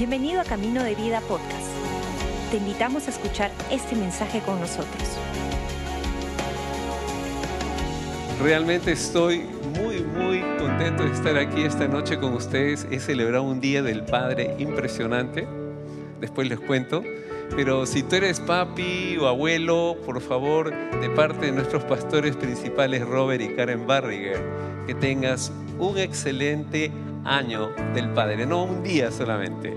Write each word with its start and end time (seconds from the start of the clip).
Bienvenido 0.00 0.40
a 0.40 0.44
Camino 0.44 0.82
de 0.82 0.94
Vida 0.94 1.20
Podcast. 1.20 1.68
Te 2.50 2.56
invitamos 2.56 3.06
a 3.06 3.10
escuchar 3.10 3.50
este 3.70 3.94
mensaje 3.94 4.40
con 4.40 4.58
nosotros. 4.58 5.18
Realmente 8.42 8.92
estoy 8.92 9.40
muy, 9.78 10.00
muy 10.00 10.40
contento 10.58 11.04
de 11.04 11.12
estar 11.12 11.36
aquí 11.36 11.64
esta 11.64 11.86
noche 11.86 12.18
con 12.18 12.32
ustedes. 12.32 12.86
He 12.90 12.98
celebrado 12.98 13.44
un 13.44 13.60
día 13.60 13.82
del 13.82 14.02
Padre 14.02 14.56
impresionante. 14.58 15.46
Después 16.18 16.48
les 16.48 16.60
cuento. 16.60 17.02
Pero 17.54 17.84
si 17.84 18.02
tú 18.02 18.16
eres 18.16 18.40
papi 18.40 19.18
o 19.18 19.26
abuelo, 19.26 19.98
por 20.06 20.22
favor, 20.22 20.72
de 20.98 21.10
parte 21.10 21.44
de 21.44 21.52
nuestros 21.52 21.84
pastores 21.84 22.36
principales, 22.36 23.06
Robert 23.06 23.42
y 23.42 23.54
Karen 23.54 23.86
Barriger, 23.86 24.40
que 24.86 24.94
tengas 24.94 25.52
un 25.80 25.98
excelente 25.98 26.92
año 27.24 27.70
del 27.94 28.10
Padre, 28.10 28.46
no 28.46 28.64
un 28.64 28.82
día 28.82 29.10
solamente. 29.10 29.74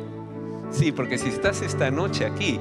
Sí, 0.70 0.92
porque 0.92 1.18
si 1.18 1.30
estás 1.30 1.62
esta 1.62 1.90
noche 1.92 2.26
aquí, 2.26 2.60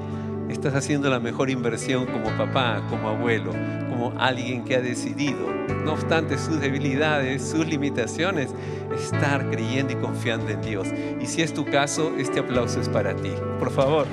estás 0.48 0.74
haciendo 0.74 1.10
la 1.10 1.18
mejor 1.18 1.50
inversión 1.50 2.06
como 2.06 2.30
papá, 2.36 2.82
como 2.88 3.08
abuelo, 3.08 3.52
como 3.90 4.12
alguien 4.18 4.64
que 4.64 4.76
ha 4.76 4.80
decidido, 4.80 5.52
no 5.84 5.94
obstante 5.94 6.38
sus 6.38 6.60
debilidades, 6.60 7.42
sus 7.42 7.66
limitaciones, 7.66 8.50
estar 8.96 9.50
creyendo 9.50 9.92
y 9.92 9.96
confiando 9.96 10.48
en 10.50 10.60
Dios. 10.62 10.88
Y 11.20 11.26
si 11.26 11.42
es 11.42 11.52
tu 11.52 11.64
caso, 11.64 12.12
este 12.18 12.40
aplauso 12.40 12.80
es 12.80 12.88
para 12.88 13.14
ti. 13.16 13.32
Por 13.58 13.70
favor. 13.70 14.06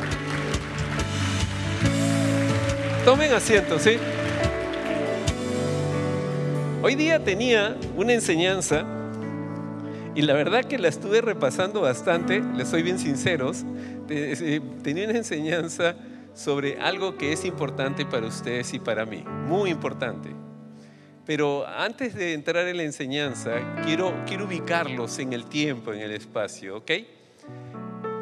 Tomen 3.05 3.31
asiento, 3.33 3.77
¿sí? 3.79 3.97
Hoy 6.81 6.95
día 6.95 7.23
tenía 7.23 7.75
una 7.97 8.13
enseñanza 8.13 8.85
y 10.19 10.21
la 10.21 10.33
verdad 10.33 10.65
que 10.65 10.77
la 10.77 10.89
estuve 10.89 11.21
repasando 11.21 11.79
bastante, 11.79 12.41
les 12.41 12.67
soy 12.67 12.83
bien 12.83 12.99
sinceros. 12.99 13.63
Eh, 14.09 14.59
tenía 14.83 15.07
una 15.07 15.17
enseñanza 15.17 15.95
sobre 16.33 16.77
algo 16.77 17.17
que 17.17 17.31
es 17.31 17.45
importante 17.45 18.05
para 18.05 18.27
ustedes 18.27 18.73
y 18.73 18.79
para 18.79 19.05
mí, 19.05 19.23
muy 19.47 19.69
importante. 19.69 20.35
Pero 21.25 21.65
antes 21.65 22.15
de 22.15 22.33
entrar 22.33 22.67
en 22.67 22.75
la 22.75 22.83
enseñanza, 22.83 23.79
quiero, 23.85 24.13
quiero 24.27 24.43
ubicarlos 24.43 25.19
en 25.19 25.31
el 25.31 25.45
tiempo, 25.45 25.93
en 25.93 26.01
el 26.01 26.11
espacio, 26.11 26.79
¿ok? 26.79 26.91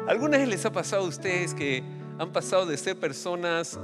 ¿Alguna 0.06 0.38
vez 0.38 0.46
les 0.46 0.64
ha 0.66 0.70
pasado 0.70 1.02
a 1.02 1.08
ustedes 1.08 1.52
que 1.52 1.82
han 2.16 2.30
pasado 2.30 2.64
de 2.66 2.76
ser 2.76 2.96
personas 2.96 3.76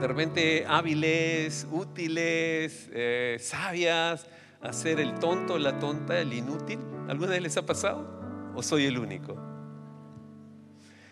de 0.00 0.08
repente 0.08 0.64
hábiles, 0.66 1.66
útiles, 1.70 2.88
eh, 2.94 3.36
sabias, 3.38 4.26
a 4.62 4.72
ser 4.72 5.00
el 5.00 5.18
tonto, 5.18 5.58
la 5.58 5.78
tonta, 5.78 6.18
el 6.20 6.32
inútil? 6.32 6.78
¿Alguna 7.08 7.32
vez 7.32 7.42
les 7.42 7.56
ha 7.56 7.66
pasado? 7.66 8.06
¿O 8.54 8.62
soy 8.62 8.84
el 8.84 8.98
único? 8.98 9.36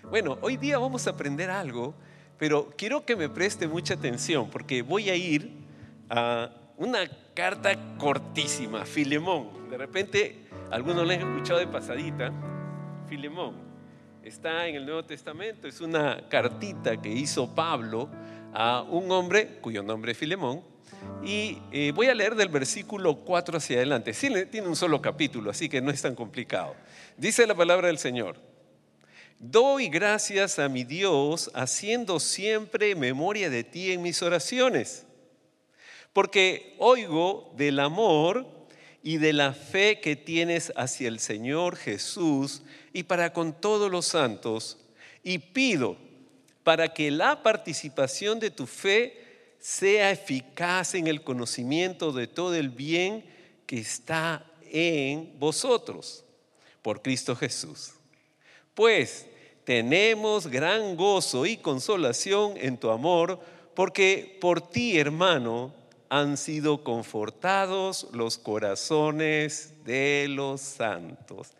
Bueno, 0.09 0.39
hoy 0.41 0.57
día 0.57 0.79
vamos 0.79 1.07
a 1.07 1.11
aprender 1.11 1.51
algo, 1.51 1.95
pero 2.39 2.73
quiero 2.77 3.05
que 3.05 3.17
me 3.17 3.29
preste 3.29 3.69
mucha 3.69 3.95
atención 3.95 4.51
porque 4.51 4.83
voy 4.83 5.11
a 5.11 5.17
ir 5.17 5.53
a 6.09 6.51
una 6.77 7.01
carta 7.35 7.97
cortísima, 7.99 8.85
Filemón. 8.85 9.69
De 9.71 9.77
repente, 9.77 10.49
algunos 10.71 11.07
le 11.07 11.15
han 11.15 11.21
escuchado 11.21 11.59
de 11.61 11.67
pasadita. 11.67 12.33
Filemón 13.09 13.55
está 14.23 14.67
en 14.67 14.77
el 14.77 14.85
Nuevo 14.85 15.05
Testamento, 15.05 15.67
es 15.67 15.81
una 15.81 16.29
cartita 16.29 17.01
que 17.01 17.11
hizo 17.11 17.55
Pablo 17.55 18.09
a 18.53 18.83
un 18.83 19.11
hombre 19.11 19.59
cuyo 19.61 19.83
nombre 19.83 20.13
es 20.13 20.19
Filemón. 20.19 20.70
Y 21.23 21.59
eh, 21.71 21.93
voy 21.95 22.07
a 22.07 22.15
leer 22.15 22.35
del 22.35 22.49
versículo 22.49 23.17
4 23.17 23.59
hacia 23.59 23.77
adelante. 23.77 24.15
Sí, 24.15 24.29
tiene 24.51 24.69
un 24.69 24.77
solo 24.77 25.03
capítulo, 25.03 25.51
así 25.51 25.69
que 25.69 25.81
no 25.81 25.91
es 25.91 26.01
tan 26.03 26.15
complicado. 26.15 26.75
Dice 27.17 27.47
la 27.47 27.55
palabra 27.55 27.89
del 27.89 27.99
Señor. 27.99 28.37
Doy 29.39 29.89
gracias 29.89 30.59
a 30.59 30.69
mi 30.69 30.85
Dios 30.85 31.51
haciendo 31.55 32.21
siempre 32.21 32.95
memoria 32.95 33.49
de 33.49 33.65
ti 33.65 33.91
en 33.91 34.03
mis 34.03 34.23
oraciones, 34.23 35.07
porque 36.13 36.75
oigo 36.79 37.51
del 37.57 37.81
amor 37.81 38.47
y 39.03 39.17
de 39.17 39.33
la 39.33 39.55
fe 39.55 39.99
que 40.01 40.15
tienes 40.15 40.75
hacia 40.77 41.09
el 41.09 41.21
Señor 41.21 41.77
Jesús 41.77 42.63
y 42.93 43.05
para 43.05 43.33
con 43.33 43.59
todos 43.59 43.91
los 43.91 44.05
santos, 44.05 44.79
y 45.23 45.39
pido 45.39 45.97
para 46.63 46.93
que 46.93 47.11
la 47.11 47.43
participación 47.43 48.41
de 48.41 48.51
tu 48.51 48.67
fe 48.67 49.30
sea 49.61 50.11
eficaz 50.11 50.95
en 50.95 51.07
el 51.07 51.23
conocimiento 51.23 52.13
de 52.13 52.27
todo 52.27 52.55
el 52.55 52.71
bien 52.71 53.25
que 53.67 53.79
está 53.79 54.45
en 54.63 55.39
vosotros, 55.39 56.25
por 56.83 57.03
Cristo 57.03 57.37
Jesús. 57.37 57.93
Pues 58.75 59.27
tenemos 59.65 60.47
gran 60.47 60.97
gozo 60.97 61.47
y 61.47 61.59
consolación 61.59 62.55
en 62.57 62.79
tu 62.79 62.91
amor, 62.91 63.39
porque 63.75 64.39
por 64.41 64.61
ti, 64.61 64.99
hermano, 64.99 65.75
han 66.09 66.37
sido 66.37 66.83
confortados 66.83 68.09
los 68.13 68.39
corazones 68.39 69.75
de 69.85 70.27
los 70.29 70.61
santos. 70.61 71.53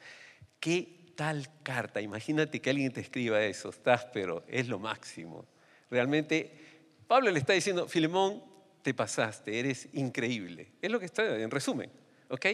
Qué 0.59 1.13
tal 1.15 1.49
carta. 1.63 2.01
Imagínate 2.01 2.61
que 2.61 2.71
alguien 2.71 2.93
te 2.93 3.01
escriba 3.01 3.43
eso, 3.43 3.69
estás, 3.69 4.07
pero 4.13 4.43
es 4.49 4.67
lo 4.67 4.79
máximo. 4.79 5.45
Realmente, 5.91 6.60
Pablo 7.11 7.33
le 7.33 7.41
está 7.41 7.55
diciendo, 7.55 7.89
Filemón, 7.89 8.41
te 8.83 8.95
pasaste, 8.95 9.59
eres 9.59 9.89
increíble. 9.95 10.69
Es 10.81 10.93
lo 10.93 11.01
que 11.01 11.07
está 11.07 11.41
en 11.41 11.51
resumen, 11.51 11.91
¿ok? 12.29 12.47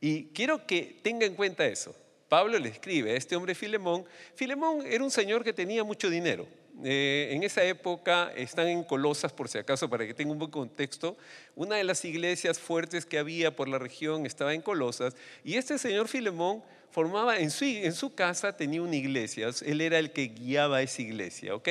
Y 0.00 0.28
quiero 0.28 0.66
que 0.66 1.00
tenga 1.02 1.26
en 1.26 1.34
cuenta 1.34 1.66
eso. 1.66 1.94
Pablo 2.30 2.58
le 2.58 2.70
escribe 2.70 3.10
a 3.10 3.16
este 3.16 3.36
hombre 3.36 3.54
Filemón. 3.54 4.06
Filemón 4.36 4.86
era 4.86 5.04
un 5.04 5.10
señor 5.10 5.44
que 5.44 5.52
tenía 5.52 5.84
mucho 5.84 6.08
dinero. 6.08 6.48
Eh, 6.82 7.28
en 7.32 7.42
esa 7.42 7.62
época 7.62 8.32
están 8.34 8.68
en 8.68 8.84
Colosas, 8.84 9.34
por 9.34 9.50
si 9.50 9.58
acaso, 9.58 9.90
para 9.90 10.06
que 10.06 10.14
tenga 10.14 10.32
un 10.32 10.38
buen 10.38 10.50
contexto. 10.50 11.18
Una 11.54 11.76
de 11.76 11.84
las 11.84 12.06
iglesias 12.06 12.58
fuertes 12.58 13.04
que 13.04 13.18
había 13.18 13.54
por 13.54 13.68
la 13.68 13.78
región 13.78 14.24
estaba 14.24 14.54
en 14.54 14.62
Colosas. 14.62 15.14
Y 15.44 15.56
este 15.56 15.76
señor 15.76 16.08
Filemón 16.08 16.62
formaba 16.90 17.38
en 17.38 17.50
su, 17.50 17.66
en 17.66 17.92
su 17.92 18.14
casa, 18.14 18.56
tenía 18.56 18.80
una 18.80 18.96
iglesia, 18.96 19.50
él 19.66 19.82
era 19.82 19.98
el 19.98 20.12
que 20.12 20.28
guiaba 20.28 20.80
esa 20.80 21.02
iglesia, 21.02 21.54
¿ok? 21.54 21.68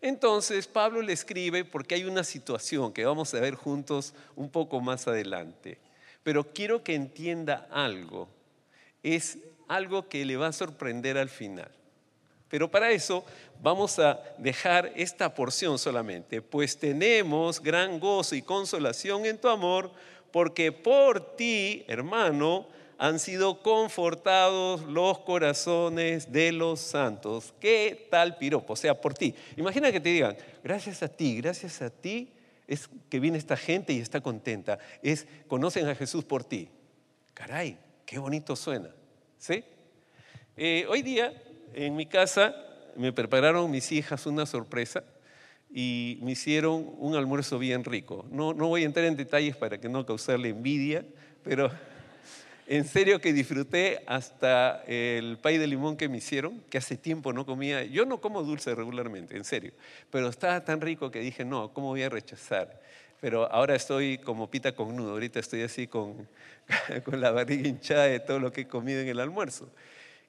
Entonces 0.00 0.66
Pablo 0.66 1.02
le 1.02 1.12
escribe 1.12 1.64
porque 1.64 1.94
hay 1.94 2.04
una 2.04 2.24
situación 2.24 2.92
que 2.92 3.04
vamos 3.04 3.34
a 3.34 3.40
ver 3.40 3.54
juntos 3.54 4.14
un 4.34 4.50
poco 4.50 4.80
más 4.80 5.06
adelante. 5.06 5.78
Pero 6.22 6.52
quiero 6.52 6.82
que 6.82 6.94
entienda 6.94 7.66
algo, 7.70 8.28
es 9.02 9.38
algo 9.68 10.08
que 10.08 10.24
le 10.24 10.36
va 10.36 10.48
a 10.48 10.52
sorprender 10.52 11.18
al 11.18 11.28
final. 11.28 11.70
Pero 12.48 12.70
para 12.70 12.90
eso 12.90 13.24
vamos 13.62 13.98
a 13.98 14.20
dejar 14.38 14.92
esta 14.96 15.32
porción 15.32 15.78
solamente, 15.78 16.42
pues 16.42 16.78
tenemos 16.78 17.60
gran 17.60 18.00
gozo 18.00 18.34
y 18.34 18.42
consolación 18.42 19.24
en 19.24 19.38
tu 19.38 19.48
amor, 19.48 19.90
porque 20.32 20.72
por 20.72 21.36
ti, 21.36 21.84
hermano, 21.86 22.66
han 23.00 23.18
sido 23.18 23.62
confortados 23.62 24.82
los 24.82 25.20
corazones 25.20 26.30
de 26.30 26.52
los 26.52 26.80
santos. 26.80 27.54
¿Qué 27.58 28.06
tal 28.10 28.36
piropo? 28.36 28.74
O 28.74 28.76
sea, 28.76 29.00
por 29.00 29.14
ti. 29.14 29.34
Imagina 29.56 29.90
que 29.90 30.00
te 30.00 30.10
digan, 30.10 30.36
gracias 30.62 31.02
a 31.02 31.08
ti, 31.08 31.40
gracias 31.40 31.80
a 31.80 31.88
ti 31.88 32.30
es 32.66 32.90
que 33.08 33.18
viene 33.18 33.38
esta 33.38 33.56
gente 33.56 33.94
y 33.94 34.00
está 34.00 34.20
contenta. 34.20 34.78
Es, 35.00 35.26
conocen 35.48 35.88
a 35.88 35.94
Jesús 35.94 36.26
por 36.26 36.44
ti. 36.44 36.68
Caray, 37.32 37.78
qué 38.04 38.18
bonito 38.18 38.54
suena. 38.54 38.90
¿Sí? 39.38 39.64
Eh, 40.58 40.84
hoy 40.86 41.00
día 41.00 41.32
en 41.72 41.96
mi 41.96 42.04
casa 42.04 42.54
me 42.96 43.14
prepararon 43.14 43.70
mis 43.70 43.92
hijas 43.92 44.26
una 44.26 44.44
sorpresa 44.44 45.04
y 45.70 46.18
me 46.20 46.32
hicieron 46.32 46.94
un 46.98 47.14
almuerzo 47.14 47.58
bien 47.58 47.82
rico. 47.82 48.26
No, 48.30 48.52
no 48.52 48.68
voy 48.68 48.82
a 48.82 48.86
entrar 48.86 49.06
en 49.06 49.16
detalles 49.16 49.56
para 49.56 49.80
que 49.80 49.88
no 49.88 50.04
causarle 50.04 50.50
envidia, 50.50 51.06
pero 51.42 51.70
en 52.70 52.84
serio 52.84 53.20
que 53.20 53.32
disfruté 53.32 54.04
hasta 54.06 54.84
el 54.86 55.38
pay 55.38 55.58
de 55.58 55.66
limón 55.66 55.96
que 55.96 56.08
me 56.08 56.18
hicieron, 56.18 56.60
que 56.70 56.78
hace 56.78 56.96
tiempo 56.96 57.32
no 57.32 57.44
comía. 57.44 57.82
Yo 57.82 58.06
no 58.06 58.20
como 58.20 58.44
dulce 58.44 58.72
regularmente, 58.76 59.36
en 59.36 59.42
serio, 59.42 59.72
pero 60.08 60.28
estaba 60.28 60.64
tan 60.64 60.80
rico 60.80 61.10
que 61.10 61.18
dije, 61.18 61.44
no, 61.44 61.72
¿cómo 61.72 61.88
voy 61.88 62.04
a 62.04 62.08
rechazar? 62.08 62.80
Pero 63.20 63.50
ahora 63.50 63.74
estoy 63.74 64.18
como 64.18 64.48
pita 64.48 64.70
con 64.70 64.94
nudo, 64.94 65.10
ahorita 65.10 65.40
estoy 65.40 65.62
así 65.62 65.88
con, 65.88 66.28
con 67.04 67.20
la 67.20 67.32
barriga 67.32 67.66
hinchada 67.66 68.04
de 68.04 68.20
todo 68.20 68.38
lo 68.38 68.52
que 68.52 68.60
he 68.60 68.68
comido 68.68 69.00
en 69.00 69.08
el 69.08 69.18
almuerzo. 69.18 69.68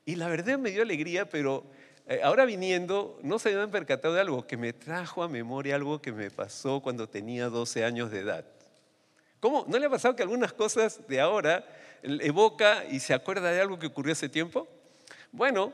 Y 0.04 0.16
la 0.16 0.28
verdad 0.28 0.58
me 0.58 0.72
dio 0.72 0.82
alegría, 0.82 1.30
pero 1.30 1.64
eh, 2.08 2.22
ahora 2.24 2.46
viniendo, 2.46 3.20
no 3.22 3.38
se 3.38 3.54
me 3.54 3.62
han 3.62 3.70
percatado 3.70 4.16
de 4.16 4.22
algo 4.22 4.48
que 4.48 4.58
me 4.58 4.74
trajo 4.74 5.22
a 5.22 5.30
memoria 5.30 5.76
algo 5.76 6.02
que 6.02 6.12
me 6.12 6.32
pasó 6.32 6.82
cuando 6.82 7.08
tenía 7.08 7.50
12 7.50 7.86
años 7.86 8.10
de 8.10 8.22
edad. 8.22 8.46
¿Cómo? 9.40 9.64
¿No 9.68 9.78
le 9.78 9.86
ha 9.86 9.92
pasado 9.92 10.16
que 10.16 10.24
algunas 10.24 10.54
cosas 10.54 11.08
de 11.08 11.22
ahora 11.22 11.66
evoca 12.04 12.86
y 12.90 13.00
se 13.00 13.14
acuerda 13.14 13.52
de 13.52 13.62
algo 13.62 13.80
que 13.80 13.88
ocurrió 13.88 14.14
hace 14.14 14.30
tiempo? 14.30 14.68
Bueno, 15.32 15.74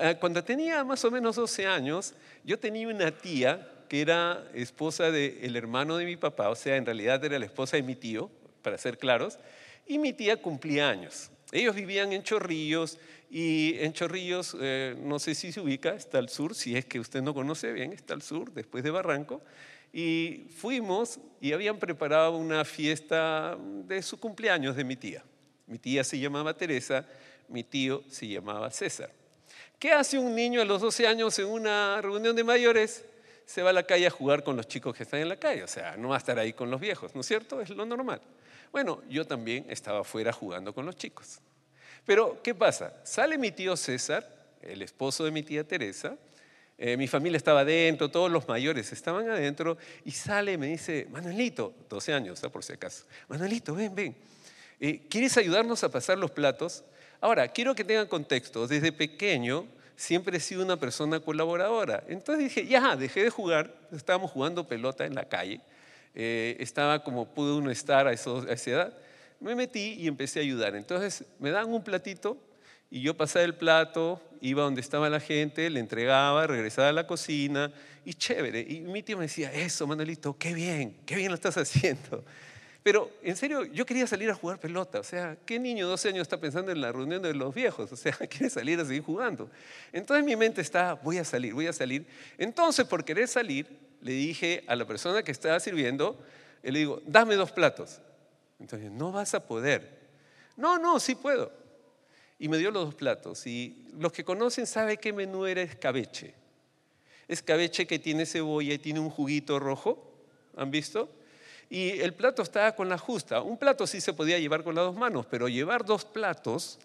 eh, 0.00 0.16
cuando 0.20 0.42
tenía 0.44 0.84
más 0.84 1.04
o 1.04 1.10
menos 1.10 1.36
12 1.36 1.66
años, 1.66 2.14
yo 2.44 2.58
tenía 2.58 2.88
una 2.88 3.10
tía 3.10 3.68
que 3.88 4.00
era 4.00 4.44
esposa 4.54 5.10
del 5.10 5.56
hermano 5.56 5.96
de 5.96 6.04
mi 6.04 6.16
papá, 6.16 6.48
o 6.48 6.54
sea, 6.54 6.76
en 6.76 6.86
realidad 6.86 7.24
era 7.24 7.38
la 7.38 7.46
esposa 7.46 7.76
de 7.76 7.82
mi 7.82 7.96
tío, 7.96 8.30
para 8.62 8.78
ser 8.78 8.98
claros, 8.98 9.38
y 9.86 9.98
mi 9.98 10.12
tía 10.12 10.40
cumplía 10.40 10.88
años. 10.88 11.30
Ellos 11.50 11.74
vivían 11.74 12.12
en 12.12 12.22
Chorrillos 12.22 12.98
y 13.28 13.74
en 13.80 13.92
Chorrillos, 13.92 14.56
eh, 14.60 14.94
no 15.02 15.18
sé 15.18 15.34
si 15.34 15.50
se 15.50 15.60
ubica, 15.60 15.94
está 15.94 16.18
al 16.18 16.28
sur, 16.28 16.54
si 16.54 16.76
es 16.76 16.84
que 16.84 17.00
usted 17.00 17.22
no 17.22 17.34
conoce 17.34 17.72
bien, 17.72 17.92
está 17.92 18.14
al 18.14 18.22
sur, 18.22 18.52
después 18.52 18.84
de 18.84 18.90
Barranco. 18.90 19.40
Y 19.92 20.46
fuimos 20.56 21.18
y 21.40 21.52
habían 21.52 21.78
preparado 21.78 22.36
una 22.36 22.64
fiesta 22.64 23.58
de 23.58 24.02
su 24.02 24.20
cumpleaños 24.20 24.76
de 24.76 24.84
mi 24.84 24.94
tía. 24.94 25.24
Mi 25.70 25.78
tía 25.78 26.02
se 26.02 26.18
llamaba 26.18 26.52
Teresa, 26.52 27.06
mi 27.46 27.62
tío 27.62 28.02
se 28.10 28.26
llamaba 28.26 28.72
César. 28.72 29.12
¿Qué 29.78 29.92
hace 29.92 30.18
un 30.18 30.34
niño 30.34 30.60
a 30.60 30.64
los 30.64 30.82
12 30.82 31.06
años 31.06 31.38
en 31.38 31.46
una 31.46 32.02
reunión 32.02 32.34
de 32.34 32.42
mayores? 32.42 33.04
Se 33.46 33.62
va 33.62 33.70
a 33.70 33.72
la 33.72 33.84
calle 33.84 34.08
a 34.08 34.10
jugar 34.10 34.42
con 34.42 34.56
los 34.56 34.66
chicos 34.66 34.96
que 34.96 35.04
están 35.04 35.20
en 35.20 35.28
la 35.28 35.36
calle, 35.36 35.62
o 35.62 35.68
sea, 35.68 35.96
no 35.96 36.08
va 36.08 36.16
a 36.16 36.18
estar 36.18 36.40
ahí 36.40 36.52
con 36.54 36.72
los 36.72 36.80
viejos, 36.80 37.14
¿no 37.14 37.20
es 37.20 37.26
cierto? 37.28 37.60
Es 37.60 37.70
lo 37.70 37.86
normal. 37.86 38.20
Bueno, 38.72 39.00
yo 39.08 39.24
también 39.24 39.64
estaba 39.68 40.00
afuera 40.00 40.32
jugando 40.32 40.74
con 40.74 40.84
los 40.86 40.96
chicos. 40.96 41.38
Pero, 42.04 42.42
¿qué 42.42 42.52
pasa? 42.52 42.92
Sale 43.04 43.38
mi 43.38 43.52
tío 43.52 43.76
César, 43.76 44.28
el 44.62 44.82
esposo 44.82 45.24
de 45.24 45.30
mi 45.30 45.44
tía 45.44 45.62
Teresa, 45.62 46.16
eh, 46.78 46.96
mi 46.96 47.06
familia 47.06 47.36
estaba 47.36 47.60
adentro, 47.60 48.10
todos 48.10 48.28
los 48.28 48.48
mayores 48.48 48.90
estaban 48.90 49.28
adentro, 49.30 49.78
y 50.04 50.10
sale 50.10 50.54
y 50.54 50.58
me 50.58 50.66
dice, 50.66 51.06
Manuelito, 51.10 51.72
12 51.88 52.12
años, 52.12 52.40
por 52.52 52.64
si 52.64 52.72
acaso, 52.72 53.04
Manuelito, 53.28 53.72
ven, 53.72 53.94
ven, 53.94 54.16
¿quieres 55.08 55.36
ayudarnos 55.36 55.84
a 55.84 55.90
pasar 55.90 56.18
los 56.18 56.30
platos? 56.30 56.84
Ahora, 57.20 57.48
quiero 57.48 57.74
que 57.74 57.84
tengan 57.84 58.06
contexto, 58.06 58.66
desde 58.66 58.92
pequeño 58.92 59.66
siempre 60.00 60.38
he 60.38 60.40
sido 60.40 60.64
una 60.64 60.78
persona 60.78 61.20
colaboradora. 61.20 62.02
Entonces 62.08 62.44
dije, 62.44 62.66
ya, 62.66 62.96
dejé 62.96 63.24
de 63.24 63.30
jugar, 63.30 63.74
estábamos 63.92 64.30
jugando 64.30 64.66
pelota 64.66 65.04
en 65.04 65.14
la 65.14 65.28
calle, 65.28 65.60
eh, 66.14 66.56
estaba 66.58 67.04
como 67.04 67.26
pudo 67.26 67.58
uno 67.58 67.70
estar 67.70 68.06
a, 68.06 68.12
esa 68.12 68.70
edad, 68.70 68.98
me 69.40 69.54
metí 69.54 69.96
y 69.98 70.08
empecé 70.08 70.38
a 70.38 70.42
ayudar. 70.42 70.74
Entonces 70.74 71.26
me 71.38 71.50
dan 71.50 71.70
un 71.70 71.84
platito 71.84 72.38
y 72.90 73.02
yo 73.02 73.14
pasaba 73.14 73.44
el 73.44 73.54
plato, 73.54 74.22
iba 74.40 74.62
donde 74.62 74.80
estaba 74.80 75.10
la 75.10 75.20
gente, 75.20 75.68
le 75.68 75.80
entregaba, 75.80 76.46
regresaba 76.46 76.88
a 76.88 76.92
la 76.92 77.06
cocina 77.06 77.70
y 78.06 78.14
chévere. 78.14 78.64
Y 78.66 78.80
mi 78.80 79.02
tío 79.02 79.18
me 79.18 79.24
decía, 79.24 79.52
eso, 79.52 79.86
Manuelito, 79.86 80.36
qué 80.38 80.54
bien, 80.54 80.96
qué 81.04 81.14
bien 81.14 81.28
lo 81.28 81.34
estás 81.34 81.58
haciendo. 81.58 82.24
Pero 82.82 83.10
en 83.22 83.36
serio, 83.36 83.64
yo 83.64 83.84
quería 83.84 84.06
salir 84.06 84.30
a 84.30 84.34
jugar 84.34 84.58
pelota. 84.58 85.00
O 85.00 85.04
sea, 85.04 85.36
¿qué 85.44 85.58
niño 85.58 85.84
de 85.86 85.90
12 85.90 86.08
años 86.08 86.22
está 86.22 86.40
pensando 86.40 86.72
en 86.72 86.80
la 86.80 86.90
reunión 86.90 87.20
de 87.20 87.34
los 87.34 87.54
viejos? 87.54 87.92
O 87.92 87.96
sea, 87.96 88.12
quiere 88.30 88.48
salir 88.48 88.80
a 88.80 88.84
seguir 88.84 89.02
jugando. 89.02 89.50
Entonces 89.92 90.24
mi 90.24 90.34
mente 90.34 90.62
está, 90.62 90.94
voy 90.94 91.18
a 91.18 91.24
salir, 91.24 91.52
voy 91.52 91.66
a 91.66 91.72
salir. 91.72 92.06
Entonces, 92.38 92.86
por 92.86 93.04
querer 93.04 93.28
salir, 93.28 93.66
le 94.00 94.12
dije 94.12 94.64
a 94.66 94.76
la 94.76 94.86
persona 94.86 95.22
que 95.22 95.30
estaba 95.30 95.60
sirviendo, 95.60 96.18
le 96.62 96.78
digo, 96.78 97.02
dame 97.06 97.34
dos 97.34 97.52
platos. 97.52 98.00
Entonces, 98.58 98.90
no 98.90 99.12
vas 99.12 99.34
a 99.34 99.46
poder. 99.46 100.00
No, 100.56 100.78
no, 100.78 100.98
sí 101.00 101.14
puedo. 101.14 101.52
Y 102.38 102.48
me 102.48 102.56
dio 102.56 102.70
los 102.70 102.86
dos 102.86 102.94
platos. 102.94 103.46
Y 103.46 103.88
los 103.98 104.12
que 104.12 104.24
conocen 104.24 104.66
saben 104.66 104.96
qué 104.96 105.12
menú 105.12 105.44
era 105.44 105.60
escabeche. 105.60 106.34
Escabeche 107.28 107.86
que 107.86 107.98
tiene 107.98 108.24
cebolla 108.24 108.72
y 108.72 108.78
tiene 108.78 109.00
un 109.00 109.10
juguito 109.10 109.58
rojo. 109.58 110.06
¿Han 110.56 110.70
visto? 110.70 111.10
Y 111.70 112.00
el 112.00 112.12
plato 112.14 112.42
estaba 112.42 112.72
con 112.72 112.88
la 112.88 112.98
justa. 112.98 113.40
Un 113.40 113.56
plato 113.56 113.86
sí 113.86 114.00
se 114.00 114.12
podía 114.12 114.40
llevar 114.40 114.64
con 114.64 114.74
las 114.74 114.84
dos 114.84 114.96
manos, 114.96 115.24
pero 115.30 115.48
llevar 115.48 115.84
dos 115.84 116.04
platos 116.04 116.80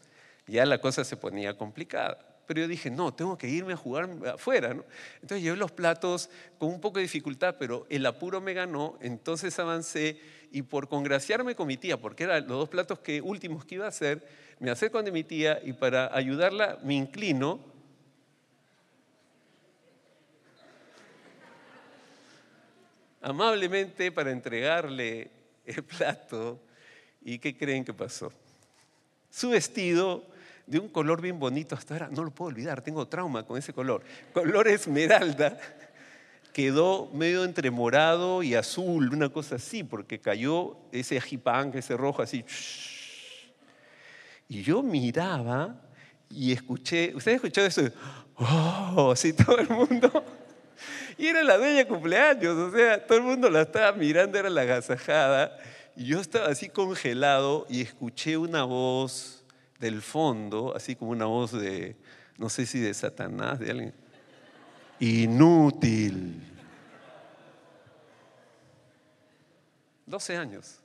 ya 0.46 0.64
la 0.66 0.78
cosa 0.80 1.04
se 1.04 1.18
ponía 1.18 1.58
complicada. 1.58 2.20
Pero 2.46 2.62
yo 2.62 2.68
dije, 2.68 2.92
no, 2.92 3.12
tengo 3.12 3.36
que 3.36 3.50
irme 3.50 3.74
a 3.74 3.78
jugar 3.78 4.08
afuera. 4.32 4.76
¿no? 4.76 4.86
Entonces 5.16 5.42
llevé 5.42 5.58
los 5.58 5.72
platos 5.72 6.30
con 6.60 6.70
un 6.70 6.80
poco 6.80 7.00
de 7.00 7.04
dificultad, 7.04 7.56
pero 7.58 7.88
el 7.90 8.06
apuro 8.06 8.40
me 8.42 8.54
ganó, 8.54 9.00
entonces 9.02 9.58
avancé 9.58 10.20
y 10.52 10.62
por 10.62 10.88
congraciarme 10.88 11.56
con 11.56 11.66
mi 11.66 11.78
tía, 11.78 11.98
porque 11.98 12.26
eran 12.26 12.48
los 12.48 12.60
dos 12.60 12.70
platos 12.70 13.00
que, 13.00 13.22
últimos 13.22 13.66
que 13.66 13.76
iba 13.76 13.86
a 13.86 13.90
hacer, 13.90 14.24
me 14.60 14.70
acerco 14.70 15.02
de 15.02 15.12
mi 15.12 15.24
tía 15.24 15.60
y 15.64 15.74
para 15.74 16.16
ayudarla 16.16 16.78
me 16.84 16.94
inclino 16.94 17.60
amablemente 23.26 24.12
para 24.12 24.32
entregarle 24.32 25.32
el 25.66 25.84
plato. 25.84 26.60
¿Y 27.24 27.40
qué 27.40 27.58
creen 27.58 27.84
que 27.84 27.92
pasó? 27.92 28.32
Su 29.32 29.50
vestido 29.50 30.24
de 30.68 30.78
un 30.78 30.90
color 30.90 31.22
bien 31.22 31.40
bonito 31.40 31.76
hasta 31.76 31.96
ahora, 31.96 32.10
no 32.12 32.24
lo 32.24 32.30
puedo 32.30 32.50
olvidar, 32.50 32.82
tengo 32.82 33.08
trauma 33.08 33.44
con 33.44 33.58
ese 33.58 33.74
color. 33.74 34.04
Color 34.32 34.68
esmeralda, 34.68 35.58
quedó 36.54 37.10
medio 37.14 37.44
entre 37.44 37.72
morado 37.72 38.44
y 38.44 38.54
azul, 38.54 39.12
una 39.12 39.30
cosa 39.30 39.56
así, 39.56 39.84
porque 39.84 40.20
cayó 40.20 40.78
ese 40.92 41.18
ajipán, 41.18 41.72
ese 41.76 41.98
rojo 41.98 42.22
así. 42.22 42.46
Y 44.48 44.62
yo 44.62 44.84
miraba 44.84 45.82
y 46.30 46.52
escuché, 46.52 47.12
¿ustedes 47.16 47.38
escucharon 47.38 47.70
eso? 47.70 47.92
Oh, 48.36 49.12
así 49.14 49.34
todo 49.34 49.58
el 49.58 49.70
mundo 49.70 50.24
y 51.18 51.28
era 51.28 51.44
la 51.44 51.58
bella 51.58 51.88
cumpleaños, 51.88 52.56
o 52.58 52.72
sea, 52.72 53.06
todo 53.06 53.18
el 53.18 53.24
mundo 53.24 53.50
la 53.50 53.62
estaba 53.62 53.92
mirando, 53.94 54.38
era 54.38 54.50
la 54.50 54.62
agasajada. 54.62 55.58
Y 55.96 56.06
yo 56.06 56.20
estaba 56.20 56.48
así 56.48 56.70
congelado 56.70 57.66
y 57.70 57.82
escuché 57.82 58.38
una 58.38 58.64
voz 58.64 59.44
del 59.80 60.02
fondo, 60.02 60.76
así 60.76 60.96
como 60.96 61.12
una 61.12 61.26
voz 61.26 61.52
de, 61.52 61.96
no 62.38 62.50
sé 62.50 62.66
si 62.66 62.80
de 62.80 62.94
Satanás, 62.94 63.60
de 63.60 63.72
alguien. 63.72 63.94
Inútil. 65.00 66.42
12 70.06 70.38
años. 70.38 70.80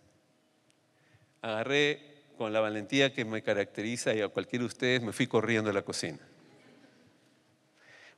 Agarré 1.42 2.10
con 2.36 2.52
la 2.52 2.60
valentía 2.60 3.12
que 3.12 3.24
me 3.24 3.42
caracteriza 3.42 4.14
y 4.14 4.20
a 4.20 4.28
cualquiera 4.28 4.62
de 4.62 4.66
ustedes 4.66 5.02
me 5.02 5.12
fui 5.12 5.26
corriendo 5.26 5.70
a 5.70 5.72
la 5.72 5.82
cocina. 5.82 6.18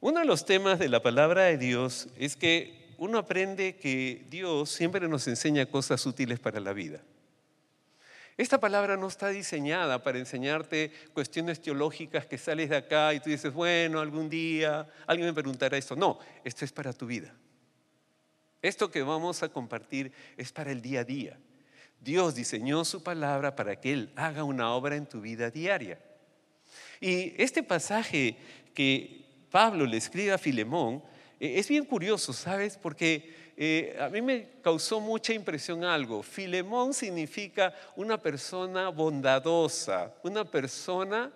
Uno 0.02 0.19
de 0.19 0.26
los 0.26 0.44
temas 0.44 0.81
de 0.81 0.88
la 0.88 1.00
palabra 1.00 1.44
de 1.44 1.56
Dios 1.56 2.08
es 2.16 2.34
que 2.34 2.93
uno 2.99 3.19
aprende 3.19 3.76
que 3.76 4.26
Dios 4.28 4.69
siempre 4.69 5.06
nos 5.06 5.28
enseña 5.28 5.66
cosas 5.66 6.04
útiles 6.04 6.40
para 6.40 6.58
la 6.58 6.72
vida. 6.72 7.04
Esta 8.37 8.58
palabra 8.58 8.96
no 8.96 9.06
está 9.06 9.28
diseñada 9.28 10.02
para 10.02 10.19
enseñarte 10.19 10.90
cuestiones 11.14 11.62
teológicas 11.62 12.26
que 12.26 12.37
sales 12.37 12.70
de 12.70 12.78
acá 12.78 13.14
y 13.14 13.20
tú 13.20 13.31
dices, 13.31 13.52
bueno, 13.52 14.00
algún 14.00 14.28
día 14.28 14.88
alguien 15.06 15.28
me 15.28 15.34
preguntará 15.34 15.78
esto. 15.78 15.94
No, 15.94 16.19
esto 16.43 16.64
es 16.64 16.72
para 16.72 16.93
tu 16.93 17.06
vida. 17.06 17.32
Esto 18.60 18.90
que 18.90 19.04
vamos 19.04 19.44
a 19.44 19.50
compartir 19.50 20.12
es 20.37 20.50
para 20.50 20.72
el 20.72 20.82
día 20.82 21.02
a 21.02 21.04
día. 21.04 21.38
Dios 22.00 22.34
diseñó 22.34 22.84
su 22.84 23.04
palabra 23.04 23.54
para 23.54 23.81
que 23.81 23.93
Él 23.93 24.10
haga 24.16 24.43
una 24.43 24.75
obra 24.75 24.96
en 24.96 25.06
tu 25.06 25.20
vida 25.20 25.49
diaria. 25.49 26.00
Y 27.00 27.40
este 27.40 27.62
pasaje 27.62 28.37
que 28.75 29.22
Pablo 29.52 29.85
le 29.85 29.99
escribe 29.99 30.32
a 30.32 30.38
Filemón, 30.38 31.02
eh, 31.38 31.59
es 31.59 31.68
bien 31.68 31.85
curioso, 31.85 32.32
¿sabes? 32.32 32.78
Porque 32.80 33.52
eh, 33.54 33.97
a 34.00 34.09
mí 34.09 34.23
me 34.23 34.49
causó 34.62 34.99
mucha 34.99 35.35
impresión 35.35 35.85
algo. 35.85 36.23
Filemón 36.23 36.94
significa 36.94 37.75
una 37.94 38.16
persona 38.16 38.88
bondadosa, 38.88 40.14
una 40.23 40.47
persona 40.47 41.30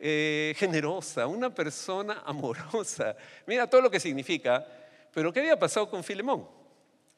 eh, 0.00 0.52
generosa, 0.58 1.28
una 1.28 1.54
persona 1.54 2.22
amorosa. 2.26 3.16
Mira 3.46 3.68
todo 3.68 3.82
lo 3.82 3.90
que 3.90 4.00
significa. 4.00 4.66
Pero 5.14 5.32
¿qué 5.32 5.38
había 5.38 5.58
pasado 5.58 5.88
con 5.88 6.02
Filemón? 6.02 6.59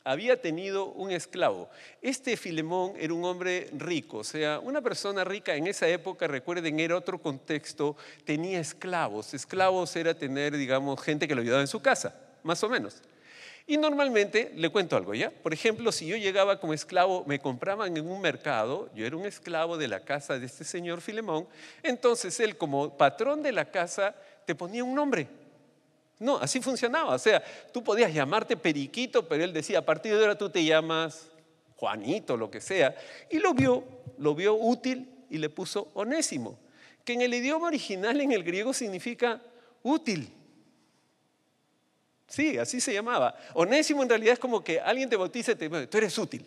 Había 0.04 0.40
tenido 0.40 0.86
un 0.86 1.10
esclavo. 1.10 1.68
Este 2.00 2.36
Filemón 2.36 2.94
era 2.98 3.14
un 3.14 3.24
hombre 3.24 3.68
rico, 3.72 4.18
o 4.18 4.24
sea, 4.24 4.58
una 4.60 4.80
persona 4.80 5.24
rica 5.24 5.54
en 5.54 5.66
esa 5.66 5.88
época, 5.88 6.26
recuerden, 6.26 6.80
era 6.80 6.96
otro 6.96 7.20
contexto, 7.20 7.96
tenía 8.24 8.60
esclavos. 8.60 9.34
Esclavos 9.34 9.94
era 9.96 10.14
tener, 10.14 10.56
digamos, 10.56 11.00
gente 11.00 11.28
que 11.28 11.34
lo 11.34 11.42
ayudaba 11.42 11.60
en 11.60 11.68
su 11.68 11.80
casa, 11.80 12.14
más 12.42 12.62
o 12.62 12.68
menos. 12.68 13.02
Y 13.66 13.76
normalmente, 13.76 14.52
le 14.56 14.70
cuento 14.70 14.96
algo, 14.96 15.14
¿ya? 15.14 15.30
Por 15.30 15.52
ejemplo, 15.52 15.92
si 15.92 16.06
yo 16.06 16.16
llegaba 16.16 16.58
como 16.58 16.74
esclavo, 16.74 17.24
me 17.26 17.38
compraban 17.38 17.96
en 17.96 18.08
un 18.08 18.20
mercado, 18.20 18.90
yo 18.94 19.06
era 19.06 19.16
un 19.16 19.24
esclavo 19.24 19.78
de 19.78 19.86
la 19.86 20.00
casa 20.00 20.38
de 20.38 20.46
este 20.46 20.64
señor 20.64 21.00
Filemón, 21.00 21.46
entonces 21.82 22.40
él 22.40 22.56
como 22.56 22.96
patrón 22.96 23.42
de 23.42 23.52
la 23.52 23.70
casa 23.70 24.16
te 24.46 24.56
ponía 24.56 24.82
un 24.82 24.96
nombre, 24.96 25.28
no, 26.18 26.38
así 26.38 26.60
funcionaba. 26.60 27.14
O 27.14 27.18
sea, 27.18 27.42
tú 27.72 27.82
podías 27.82 28.12
llamarte 28.12 28.56
Periquito, 28.56 29.26
pero 29.26 29.42
él 29.44 29.52
decía, 29.52 29.80
a 29.80 29.84
partir 29.84 30.14
de 30.14 30.20
ahora 30.20 30.38
tú 30.38 30.50
te 30.50 30.64
llamas 30.64 31.30
Juanito, 31.76 32.36
lo 32.36 32.50
que 32.50 32.60
sea. 32.60 32.94
Y 33.30 33.38
lo 33.38 33.54
vio, 33.54 33.84
lo 34.18 34.34
vio 34.34 34.54
útil 34.54 35.08
y 35.30 35.38
le 35.38 35.48
puso 35.50 35.90
onésimo, 35.94 36.58
que 37.04 37.14
en 37.14 37.22
el 37.22 37.34
idioma 37.34 37.66
original, 37.66 38.20
en 38.20 38.32
el 38.32 38.44
griego, 38.44 38.72
significa 38.72 39.42
útil. 39.82 40.32
Sí, 42.28 42.56
así 42.56 42.80
se 42.80 42.94
llamaba. 42.94 43.34
Onésimo 43.54 44.02
en 44.02 44.08
realidad 44.08 44.34
es 44.34 44.38
como 44.38 44.62
que 44.62 44.80
alguien 44.80 45.10
te 45.10 45.16
bautiza 45.16 45.52
y 45.52 45.54
te 45.56 45.68
dice, 45.68 45.86
tú 45.86 45.98
eres 45.98 46.16
útil. 46.16 46.46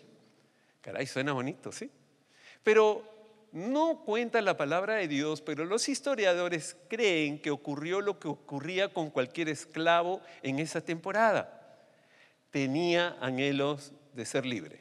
Caray, 0.80 1.06
suena 1.06 1.32
bonito, 1.32 1.70
¿sí? 1.70 1.90
Pero 2.62 3.15
no 3.56 4.02
cuenta 4.04 4.42
la 4.42 4.58
palabra 4.58 4.96
de 4.96 5.08
Dios, 5.08 5.40
pero 5.40 5.64
los 5.64 5.88
historiadores 5.88 6.76
creen 6.88 7.40
que 7.40 7.50
ocurrió 7.50 8.02
lo 8.02 8.18
que 8.18 8.28
ocurría 8.28 8.92
con 8.92 9.08
cualquier 9.08 9.48
esclavo 9.48 10.20
en 10.42 10.58
esa 10.58 10.82
temporada. 10.82 11.78
Tenía 12.50 13.16
anhelos 13.18 13.92
de 14.12 14.26
ser 14.26 14.44
libre. 14.44 14.80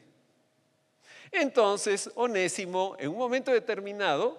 Entonces, 1.32 2.12
Onésimo, 2.16 2.98
en 3.00 3.12
un 3.12 3.18
momento 3.18 3.50
determinado, 3.52 4.38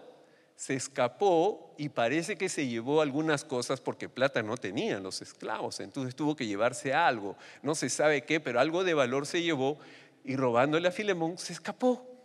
se 0.55 0.75
escapó 0.75 1.75
y 1.79 1.89
parece 1.89 2.37
que 2.37 2.51
se 2.51 2.67
llevó 2.67 3.01
algunas 3.01 3.43
cosas 3.43 3.81
porque 3.81 4.11
plata 4.11 4.43
no 4.43 4.59
tenían 4.59 5.03
los 5.03 5.23
esclavos, 5.23 5.81
entonces 5.81 6.15
tuvo 6.15 6.37
que 6.37 6.47
llevarse 6.47 6.93
algo, 6.93 7.37
no 7.63 7.75
se 7.75 7.89
sabe 7.89 8.25
qué, 8.25 8.39
pero 8.39 8.61
algo 8.61 8.85
de 8.85 8.93
valor 8.93 9.27
se 9.27 9.43
llevó 9.43 9.79
y 10.25 10.37
robándole 10.37 10.89
a 10.89 10.93
Filemón 10.93 11.39
se 11.39 11.55
escapó 11.55 12.16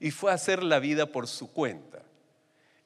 y 0.00 0.10
fue 0.10 0.30
a 0.30 0.34
hacer 0.34 0.62
la 0.62 0.78
vida 0.78 1.06
por 1.06 1.26
su 1.26 1.52
cuenta. 1.52 2.02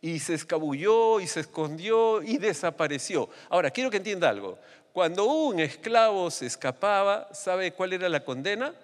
Y 0.00 0.18
se 0.18 0.34
escabulló 0.34 1.20
y 1.20 1.26
se 1.26 1.40
escondió 1.40 2.22
y 2.22 2.38
desapareció. 2.38 3.28
Ahora, 3.48 3.70
quiero 3.70 3.90
que 3.90 3.98
entienda 3.98 4.28
algo. 4.28 4.58
Cuando 4.92 5.24
un 5.24 5.60
esclavo 5.60 6.30
se 6.30 6.46
escapaba, 6.46 7.32
¿sabe 7.32 7.72
cuál 7.72 7.92
era 7.92 8.08
la 8.08 8.24
condena? 8.24 8.74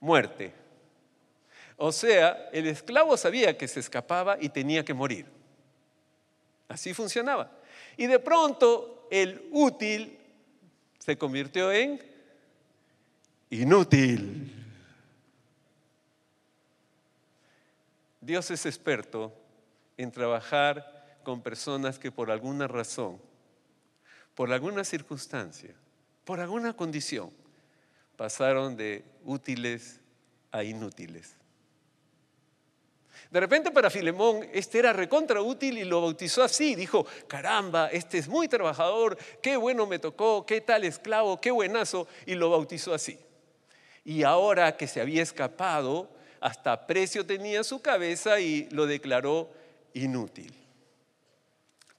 Muerte. 0.00 0.52
O 1.76 1.92
sea, 1.92 2.48
el 2.52 2.66
esclavo 2.66 3.16
sabía 3.16 3.56
que 3.56 3.68
se 3.68 3.80
escapaba 3.80 4.36
y 4.40 4.48
tenía 4.48 4.84
que 4.84 4.94
morir. 4.94 5.26
Así 6.68 6.92
funcionaba. 6.92 7.50
Y 7.96 8.06
de 8.06 8.18
pronto 8.18 9.06
el 9.10 9.48
útil 9.52 10.18
se 10.98 11.16
convirtió 11.16 11.72
en 11.72 12.02
inútil. 13.50 14.57
Dios 18.28 18.50
es 18.50 18.66
experto 18.66 19.32
en 19.96 20.12
trabajar 20.12 21.16
con 21.22 21.40
personas 21.40 21.98
que 21.98 22.12
por 22.12 22.30
alguna 22.30 22.68
razón, 22.68 23.18
por 24.34 24.52
alguna 24.52 24.84
circunstancia, 24.84 25.74
por 26.26 26.38
alguna 26.38 26.74
condición, 26.74 27.30
pasaron 28.18 28.76
de 28.76 29.02
útiles 29.24 30.02
a 30.52 30.62
inútiles. 30.62 31.36
De 33.30 33.40
repente 33.40 33.70
para 33.70 33.88
Filemón 33.88 34.46
este 34.52 34.80
era 34.80 34.92
recontra 34.92 35.40
útil 35.40 35.78
y 35.78 35.84
lo 35.84 36.02
bautizó 36.02 36.42
así. 36.42 36.74
Dijo, 36.74 37.06
caramba, 37.28 37.88
este 37.88 38.18
es 38.18 38.28
muy 38.28 38.46
trabajador, 38.46 39.16
qué 39.40 39.56
bueno 39.56 39.86
me 39.86 39.98
tocó, 39.98 40.44
qué 40.44 40.60
tal 40.60 40.84
esclavo, 40.84 41.40
qué 41.40 41.50
buenazo, 41.50 42.06
y 42.26 42.34
lo 42.34 42.50
bautizó 42.50 42.92
así. 42.92 43.18
Y 44.04 44.22
ahora 44.22 44.76
que 44.76 44.86
se 44.86 45.00
había 45.00 45.22
escapado, 45.22 46.10
hasta 46.40 46.86
precio 46.86 47.24
tenía 47.26 47.64
su 47.64 47.80
cabeza 47.80 48.40
y 48.40 48.68
lo 48.70 48.86
declaró 48.86 49.50
inútil. 49.94 50.54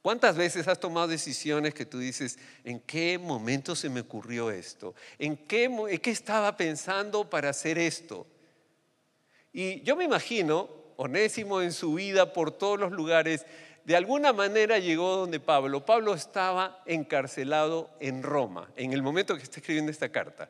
¿Cuántas 0.02 0.38
veces 0.38 0.68
has 0.68 0.80
tomado 0.80 1.08
decisiones 1.08 1.74
que 1.74 1.86
tú 1.86 2.00
dices, 2.00 2.40
¿en 2.64 2.80
qué 2.80 3.18
momento 3.18 3.76
se 3.76 3.90
me 3.90 4.00
ocurrió 4.00 4.50
esto? 4.50 4.96
¿En 5.18 5.36
qué, 5.36 5.70
estaba 6.06 6.56
pensando 6.56 7.30
para 7.30 7.50
hacer 7.50 7.78
esto? 7.78 8.26
Y 9.52 9.82
yo 9.82 9.96
me 9.96 10.06
imagino 10.06 10.70
Onésimo 10.96 11.62
en 11.62 11.74
su 11.74 11.94
vida 11.94 12.34
por 12.34 12.52
todos 12.52 12.80
los 12.80 12.92
lugares, 12.92 13.46
de 13.86 13.96
alguna 13.96 14.34
manera 14.34 14.80
llegó 14.80 15.16
donde 15.16 15.40
Pablo. 15.40 15.86
Pablo 15.86 16.14
estaba 16.14 16.82
encarcelado 16.86 17.90
en 18.00 18.24
Roma 18.24 18.70
en 18.76 18.94
el 18.94 19.02
momento 19.02 19.36
que 19.36 19.44
está 19.44 19.60
escribiendo 19.60 19.92
esta 19.92 20.10
carta. 20.10 20.50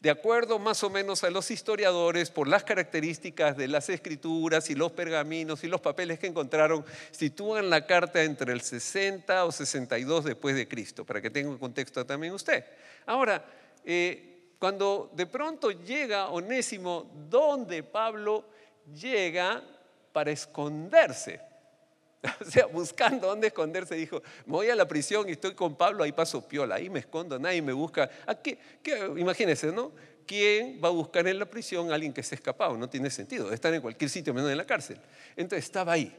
De 0.00 0.08
acuerdo 0.10 0.58
más 0.58 0.82
o 0.82 0.88
menos 0.88 1.24
a 1.24 1.30
los 1.30 1.50
historiadores, 1.50 2.30
por 2.30 2.48
las 2.48 2.64
características 2.64 3.56
de 3.56 3.68
las 3.68 3.90
escrituras 3.90 4.70
y 4.70 4.74
los 4.74 4.92
pergaminos 4.92 5.62
y 5.62 5.68
los 5.68 5.82
papeles 5.82 6.18
que 6.18 6.26
encontraron, 6.26 6.84
sitúan 7.10 7.68
la 7.68 7.86
carta 7.86 8.22
entre 8.22 8.52
el 8.52 8.62
60 8.62 9.44
o 9.44 9.52
62 9.52 10.24
después 10.24 10.56
de 10.56 10.66
Cristo, 10.66 11.04
para 11.04 11.20
que 11.20 11.28
tenga 11.28 11.50
un 11.50 11.58
contexto 11.58 12.06
también 12.06 12.32
usted. 12.32 12.64
Ahora, 13.04 13.44
eh, 13.84 14.54
cuando 14.58 15.10
de 15.14 15.26
pronto 15.26 15.70
llega 15.70 16.30
Onésimo, 16.30 17.10
donde 17.28 17.82
Pablo 17.82 18.46
llega, 18.94 19.62
para 20.12 20.30
esconderse. 20.30 21.40
O 22.40 22.44
sea, 22.44 22.66
buscando 22.66 23.28
dónde 23.28 23.48
esconderse, 23.48 23.94
dijo, 23.94 24.22
me 24.46 24.52
voy 24.52 24.68
a 24.68 24.74
la 24.74 24.86
prisión 24.86 25.28
y 25.28 25.32
estoy 25.32 25.54
con 25.54 25.76
Pablo, 25.76 26.04
ahí 26.04 26.12
paso 26.12 26.46
piola, 26.46 26.76
ahí 26.76 26.90
me 26.90 27.00
escondo, 27.00 27.38
nadie 27.38 27.62
me 27.62 27.72
busca. 27.72 28.10
¿A 28.26 28.34
qué, 28.34 28.58
Imagínense, 29.16 29.72
¿no? 29.72 29.92
¿Quién 30.26 30.80
va 30.82 30.88
a 30.88 30.92
buscar 30.92 31.26
en 31.26 31.38
la 31.38 31.46
prisión 31.46 31.90
a 31.90 31.94
alguien 31.94 32.12
que 32.12 32.22
se 32.22 32.34
ha 32.34 32.36
escapado? 32.36 32.76
No 32.76 32.88
tiene 32.88 33.10
sentido, 33.10 33.52
estar 33.52 33.72
en 33.74 33.80
cualquier 33.80 34.10
sitio 34.10 34.32
menos 34.32 34.50
en 34.50 34.58
la 34.58 34.66
cárcel. 34.66 34.98
Entonces 35.36 35.64
estaba 35.64 35.92
ahí. 35.92 36.14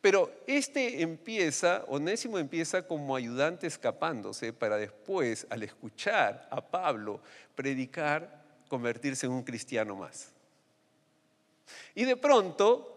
Pero 0.00 0.32
este 0.46 1.02
empieza, 1.02 1.84
Onésimo 1.88 2.38
empieza 2.38 2.86
como 2.86 3.14
ayudante 3.14 3.66
escapándose 3.66 4.52
para 4.52 4.78
después, 4.78 5.46
al 5.50 5.62
escuchar 5.62 6.48
a 6.50 6.60
Pablo 6.60 7.20
predicar, 7.54 8.44
convertirse 8.68 9.26
en 9.26 9.32
un 9.32 9.42
cristiano 9.42 9.94
más. 9.94 10.32
Y 11.94 12.04
de 12.04 12.16
pronto 12.16 12.95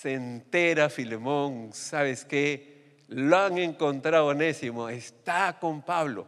se 0.00 0.14
entera 0.14 0.88
Filemón, 0.90 1.70
¿sabes 1.72 2.24
qué? 2.24 3.02
Lo 3.08 3.36
han 3.36 3.58
encontrado 3.58 4.26
Onésimo, 4.26 4.88
está 4.88 5.58
con 5.58 5.82
Pablo. 5.82 6.24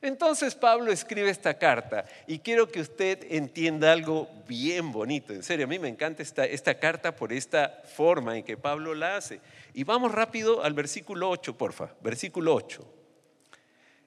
Entonces 0.00 0.54
Pablo 0.54 0.92
escribe 0.92 1.28
esta 1.28 1.58
carta 1.58 2.04
y 2.28 2.38
quiero 2.38 2.68
que 2.68 2.80
usted 2.80 3.26
entienda 3.30 3.90
algo 3.90 4.30
bien 4.46 4.92
bonito, 4.92 5.32
en 5.32 5.42
serio, 5.42 5.64
a 5.64 5.68
mí 5.68 5.80
me 5.80 5.88
encanta 5.88 6.22
esta, 6.22 6.44
esta 6.44 6.78
carta 6.78 7.16
por 7.16 7.32
esta 7.32 7.82
forma 7.96 8.36
en 8.36 8.44
que 8.44 8.56
Pablo 8.56 8.94
la 8.94 9.16
hace. 9.16 9.40
Y 9.74 9.82
vamos 9.82 10.12
rápido 10.12 10.62
al 10.62 10.74
versículo 10.74 11.30
8, 11.30 11.58
porfa, 11.58 11.96
versículo 12.00 12.54
8. 12.54 12.94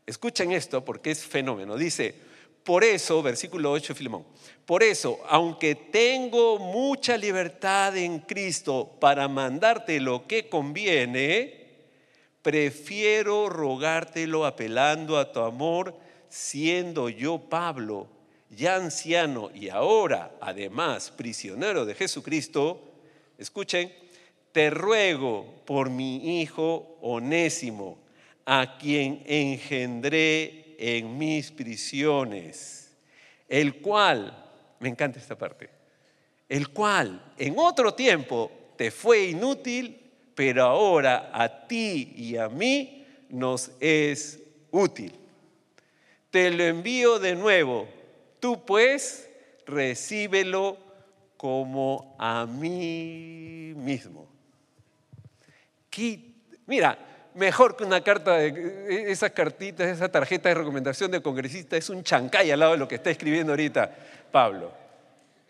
Escuchen 0.06 0.54
esto 0.54 0.86
porque 0.86 1.12
es 1.12 1.26
fenómeno. 1.26 1.76
Dice, 1.76 2.16
por 2.64 2.84
eso, 2.84 3.22
versículo 3.22 3.72
8, 3.72 3.96
Filemón, 3.96 4.26
por 4.66 4.84
eso, 4.84 5.20
aunque 5.28 5.76
tengo 5.76 6.60
mucha 6.60 7.18
libertad 7.18 7.98
en 7.98 8.20
Cristo 8.20 8.98
para 9.00 9.28
mandarte 9.28 10.00
lo 10.00 10.28
que 10.28 10.48
conviene, 10.48 11.62
prefiero 12.42 13.50
rogártelo 13.50 14.46
apelando 14.46 15.18
a 15.18 15.32
tu 15.32 15.42
amor, 15.42 15.96
siendo 16.30 17.10
yo 17.10 17.40
Pablo, 17.40 18.08
ya 18.50 18.76
anciano 18.76 19.50
y 19.54 19.70
ahora 19.70 20.36
además 20.40 21.12
prisionero 21.12 21.86
de 21.86 21.96
Jesucristo, 21.96 22.94
escuchen, 23.38 23.92
te 24.52 24.70
ruego 24.70 25.46
por 25.66 25.90
mi 25.90 26.42
hijo 26.42 26.98
onésimo, 27.02 27.98
a 28.46 28.78
quien 28.78 29.24
engendré 29.26 30.71
en 30.82 31.16
mis 31.16 31.52
prisiones, 31.52 32.92
el 33.48 33.82
cual, 33.82 34.36
me 34.80 34.90
encanta 34.90 35.20
esta 35.20 35.38
parte, 35.38 35.70
el 36.50 36.70
cual 36.70 37.34
en 37.38 37.54
otro 37.60 37.94
tiempo 37.94 38.52
te 38.76 38.90
fue 38.90 39.26
inútil, 39.26 40.12
pero 40.34 40.64
ahora 40.64 41.30
a 41.32 41.68
ti 41.68 42.14
y 42.18 42.36
a 42.36 42.50
mí 42.50 43.06
nos 43.30 43.72
es 43.80 44.40
útil. 44.72 45.14
Te 46.32 46.50
lo 46.50 46.64
envío 46.64 47.20
de 47.20 47.36
nuevo, 47.36 47.88
tú 48.40 48.66
pues 48.66 49.30
recíbelo 49.68 50.80
como 51.38 52.16
a 52.18 52.48
mí 52.48 53.74
mismo. 53.76 54.28
Mira, 56.66 56.98
mejor 57.34 57.76
que 57.76 57.84
una 57.84 58.04
carta, 58.04 58.38
de, 58.38 59.12
esas 59.12 59.32
cartitas, 59.32 59.88
esa 59.88 60.10
tarjeta 60.10 60.50
de 60.50 60.56
recomendación 60.56 61.12
de 61.12 61.22
congresista, 61.22 61.78
es 61.78 61.90
un 61.90 62.04
chancay 62.04 62.52
al 62.52 62.60
lado 62.60 62.74
de 62.74 62.78
lo 62.78 62.88
que 62.88 62.96
está 62.96 63.10
escribiendo 63.10 63.54
ahorita 63.54 63.96
Pablo. 64.32 64.72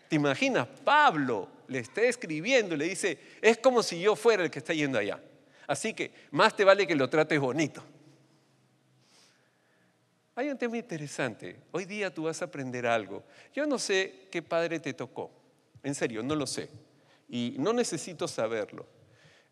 ¿Te 0.08 0.16
imaginas? 0.16 0.66
Pablo 0.84 1.48
le 1.68 1.78
está 1.78 2.02
escribiendo 2.02 2.76
le 2.76 2.84
dice, 2.84 3.18
es 3.40 3.58
como 3.58 3.82
si 3.82 4.00
yo 4.00 4.14
fuera 4.14 4.44
el 4.44 4.50
que 4.50 4.58
está 4.58 4.74
yendo 4.74 4.98
allá. 4.98 5.18
Así 5.66 5.94
que 5.94 6.12
más 6.30 6.54
te 6.54 6.64
vale 6.64 6.86
que 6.86 6.94
lo 6.94 7.08
trates 7.08 7.40
bonito. 7.40 7.82
Hay 10.34 10.48
un 10.48 10.58
tema 10.58 10.78
interesante. 10.78 11.56
Hoy 11.72 11.84
día 11.84 12.12
tú 12.12 12.24
vas 12.24 12.40
a 12.42 12.46
aprender 12.46 12.86
algo. 12.86 13.22
Yo 13.54 13.66
no 13.66 13.78
sé 13.78 14.28
qué 14.30 14.42
padre 14.42 14.80
te 14.80 14.94
tocó. 14.94 15.30
En 15.82 15.94
serio, 15.94 16.22
no 16.22 16.34
lo 16.34 16.46
sé. 16.46 16.68
Y 17.28 17.56
no 17.58 17.72
necesito 17.72 18.26
saberlo. 18.26 18.86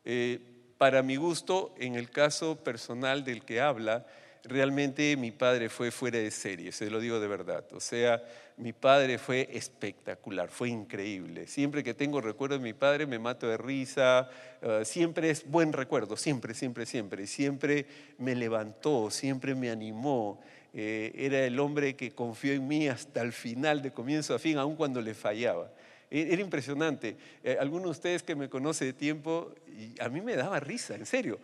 Eh, 0.04 0.49
para 0.80 1.02
mi 1.02 1.16
gusto, 1.16 1.74
en 1.76 1.94
el 1.94 2.08
caso 2.08 2.56
personal 2.56 3.22
del 3.22 3.42
que 3.42 3.60
habla, 3.60 4.06
realmente 4.44 5.14
mi 5.18 5.30
padre 5.30 5.68
fue 5.68 5.90
fuera 5.90 6.16
de 6.16 6.30
serie, 6.30 6.72
se 6.72 6.88
lo 6.88 7.00
digo 7.00 7.20
de 7.20 7.28
verdad. 7.28 7.66
O 7.74 7.80
sea, 7.80 8.22
mi 8.56 8.72
padre 8.72 9.18
fue 9.18 9.46
espectacular, 9.52 10.48
fue 10.48 10.70
increíble. 10.70 11.46
Siempre 11.48 11.84
que 11.84 11.92
tengo 11.92 12.22
recuerdo 12.22 12.56
de 12.56 12.64
mi 12.64 12.72
padre 12.72 13.04
me 13.04 13.18
mato 13.18 13.46
de 13.46 13.58
risa, 13.58 14.30
eh, 14.62 14.80
siempre 14.86 15.28
es 15.28 15.46
buen 15.46 15.74
recuerdo, 15.74 16.16
siempre, 16.16 16.54
siempre, 16.54 16.86
siempre. 16.86 17.26
Siempre 17.26 17.84
me 18.16 18.34
levantó, 18.34 19.10
siempre 19.10 19.54
me 19.54 19.68
animó. 19.70 20.40
Eh, 20.72 21.12
era 21.14 21.44
el 21.44 21.60
hombre 21.60 21.94
que 21.94 22.12
confió 22.12 22.54
en 22.54 22.66
mí 22.66 22.88
hasta 22.88 23.20
el 23.20 23.34
final, 23.34 23.82
de 23.82 23.90
comienzo 23.90 24.34
a 24.34 24.38
fin, 24.38 24.56
aun 24.56 24.76
cuando 24.76 25.02
le 25.02 25.12
fallaba. 25.12 25.70
E-, 26.10 26.32
era 26.32 26.42
impresionante. 26.42 27.16
Eh, 27.42 27.56
algunos 27.60 27.84
de 27.84 27.90
ustedes 27.90 28.22
que 28.22 28.34
me 28.34 28.48
conocen 28.48 28.88
de 28.88 28.92
tiempo, 28.92 29.54
a 30.00 30.08
mí 30.08 30.20
me 30.20 30.36
daba 30.36 30.60
risa, 30.60 30.94
en 30.94 31.06
serio. 31.06 31.38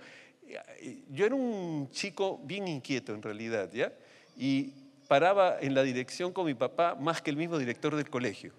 Yo 1.11 1.27
era 1.27 1.35
un 1.35 1.91
chico 1.91 2.41
bien 2.45 2.69
inquieto 2.69 3.13
en 3.15 3.23
realidad, 3.23 3.69
¿ya? 3.73 3.93
Y 4.37 4.73
paraba 5.09 5.59
en 5.61 5.75
la 5.75 5.83
dirección 5.83 6.33
con 6.33 6.47
mi 6.47 6.55
papá 6.55 6.95
más 6.95 7.21
que 7.23 7.31
el 7.31 7.37
mismo 7.37 7.59
director 7.59 7.97
del 7.97 8.09
colegio. 8.09 8.53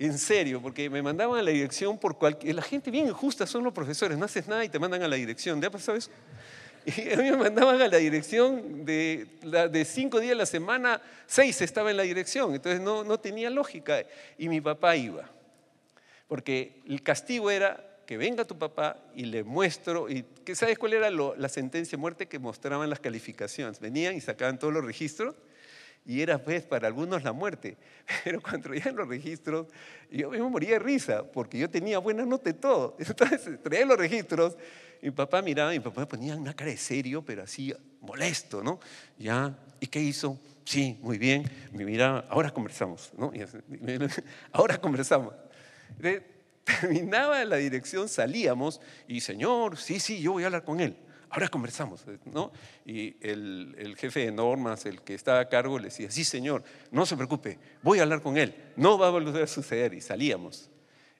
en 0.00 0.16
serio, 0.16 0.62
porque 0.62 0.88
me 0.88 1.02
mandaban 1.02 1.38
a 1.40 1.42
la 1.42 1.50
dirección 1.50 1.98
por 1.98 2.16
cualquier... 2.16 2.54
La 2.54 2.62
gente 2.62 2.90
bien 2.90 3.08
injusta 3.08 3.46
son 3.46 3.64
los 3.64 3.72
profesores, 3.72 4.16
no 4.16 4.24
haces 4.24 4.46
nada 4.46 4.64
y 4.64 4.68
te 4.68 4.78
mandan 4.78 5.02
a 5.02 5.08
la 5.08 5.16
dirección. 5.16 5.60
¿Te 5.60 5.66
ha 5.66 5.70
pasado 5.70 5.98
eso? 5.98 6.10
Y 6.96 7.12
a 7.12 7.16
mí 7.16 7.30
me 7.30 7.36
mandaban 7.36 7.80
a 7.80 7.88
la 7.88 7.96
dirección 7.98 8.84
de, 8.84 9.26
de 9.70 9.84
cinco 9.84 10.20
días 10.20 10.32
a 10.32 10.36
la 10.36 10.46
semana, 10.46 11.00
seis 11.26 11.60
estaba 11.60 11.90
en 11.90 11.96
la 11.96 12.02
dirección, 12.02 12.54
entonces 12.54 12.80
no, 12.80 13.04
no 13.04 13.18
tenía 13.18 13.50
lógica. 13.50 14.04
Y 14.36 14.48
mi 14.48 14.60
papá 14.60 14.96
iba, 14.96 15.28
porque 16.26 16.80
el 16.86 17.02
castigo 17.02 17.50
era 17.50 17.84
que 18.06 18.16
venga 18.16 18.44
tu 18.44 18.58
papá 18.58 18.96
y 19.14 19.26
le 19.26 19.44
muestro, 19.44 20.08
y 20.08 20.24
¿sabes 20.54 20.78
cuál 20.78 20.94
era 20.94 21.10
la 21.10 21.48
sentencia 21.48 21.96
de 21.96 22.00
muerte 22.00 22.26
que 22.26 22.38
mostraban 22.38 22.88
las 22.88 23.00
calificaciones? 23.00 23.80
Venían 23.80 24.16
y 24.16 24.20
sacaban 24.20 24.58
todos 24.58 24.72
los 24.72 24.84
registros 24.84 25.34
y 26.08 26.22
era 26.22 26.42
pues 26.42 26.62
para 26.62 26.88
algunos 26.88 27.22
la 27.22 27.32
muerte. 27.32 27.76
Pero 28.24 28.40
cuando 28.40 28.70
traían 28.70 28.96
los 28.96 29.06
registros, 29.06 29.66
yo 30.10 30.30
me 30.30 30.40
moría 30.40 30.70
de 30.70 30.78
risa, 30.78 31.22
porque 31.22 31.58
yo 31.58 31.68
tenía 31.68 31.98
buena 31.98 32.24
nota 32.24 32.48
y 32.48 32.54
todo. 32.54 32.96
Entonces 32.98 33.62
traía 33.62 33.84
los 33.84 33.98
registros, 33.98 34.56
mi 35.02 35.10
papá 35.10 35.42
miraba, 35.42 35.70
mi 35.70 35.80
papá 35.80 36.06
ponía 36.06 36.36
una 36.36 36.54
cara 36.54 36.70
de 36.70 36.76
serio, 36.76 37.22
pero 37.24 37.42
así 37.42 37.74
molesto, 38.00 38.62
¿no? 38.62 38.80
Ya, 39.18 39.58
¿y 39.80 39.86
qué 39.86 40.00
hizo? 40.00 40.38
Sí, 40.64 40.98
muy 41.00 41.18
bien. 41.18 41.48
Me 41.72 41.84
miraba, 41.84 42.24
ahora 42.28 42.50
conversamos, 42.50 43.12
¿no? 43.16 43.32
ahora 44.52 44.78
conversamos 44.78 45.34
terminaba 46.64 47.44
la 47.44 47.56
dirección, 47.56 48.08
salíamos 48.08 48.80
y, 49.06 49.20
Señor, 49.20 49.76
sí, 49.76 50.00
sí, 50.00 50.20
yo 50.20 50.32
voy 50.32 50.44
a 50.44 50.46
hablar 50.46 50.64
con 50.64 50.80
él. 50.80 50.96
Ahora 51.30 51.48
conversamos, 51.48 52.06
¿no? 52.24 52.52
Y 52.86 53.16
el, 53.20 53.94
jefe 53.98 54.20
de 54.20 54.32
normas, 54.32 54.86
el 54.86 55.02
que 55.02 55.14
estaba 55.14 55.40
a 55.40 55.48
cargo, 55.48 55.78
le 55.78 55.86
decía, 55.86 56.10
sí, 56.10 56.24
señor, 56.24 56.64
no 56.90 57.04
se 57.04 57.16
preocupe, 57.16 57.58
voy 57.82 57.98
a 57.98 58.02
hablar 58.02 58.22
con 58.22 58.38
él, 58.38 58.54
no 58.76 58.96
va 58.96 59.08
a 59.08 59.10
volver 59.10 59.42
a 59.42 59.46
suceder. 59.46 59.92
Y 59.92 60.00
salíamos. 60.00 60.70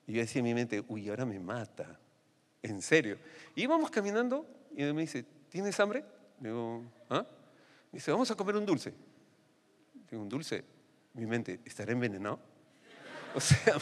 Y 0.07 0.13
yo 0.13 0.21
decía 0.21 0.39
en 0.39 0.45
mi 0.45 0.55
mente, 0.55 0.83
uy, 0.87 1.09
ahora 1.09 1.25
me 1.25 1.39
mata, 1.39 1.99
en 2.61 2.81
serio. 2.81 3.17
Y 3.55 3.63
íbamos 3.63 3.89
caminando 3.89 4.45
y 4.75 4.83
me 4.93 5.01
dice, 5.01 5.25
¿tienes 5.49 5.79
hambre? 5.79 6.03
Digo, 6.39 6.83
¿ah? 7.09 7.25
Me 7.91 7.97
dice, 7.97 8.11
vamos 8.11 8.29
a 8.31 8.35
comer 8.35 8.55
un 8.55 8.65
dulce. 8.65 8.93
Digo, 10.09 10.21
un 10.21 10.29
dulce. 10.29 10.63
Mi 11.13 11.25
mente, 11.25 11.59
¿estaré 11.65 11.93
envenenado? 11.93 12.39
O 13.35 13.39
sea, 13.39 13.75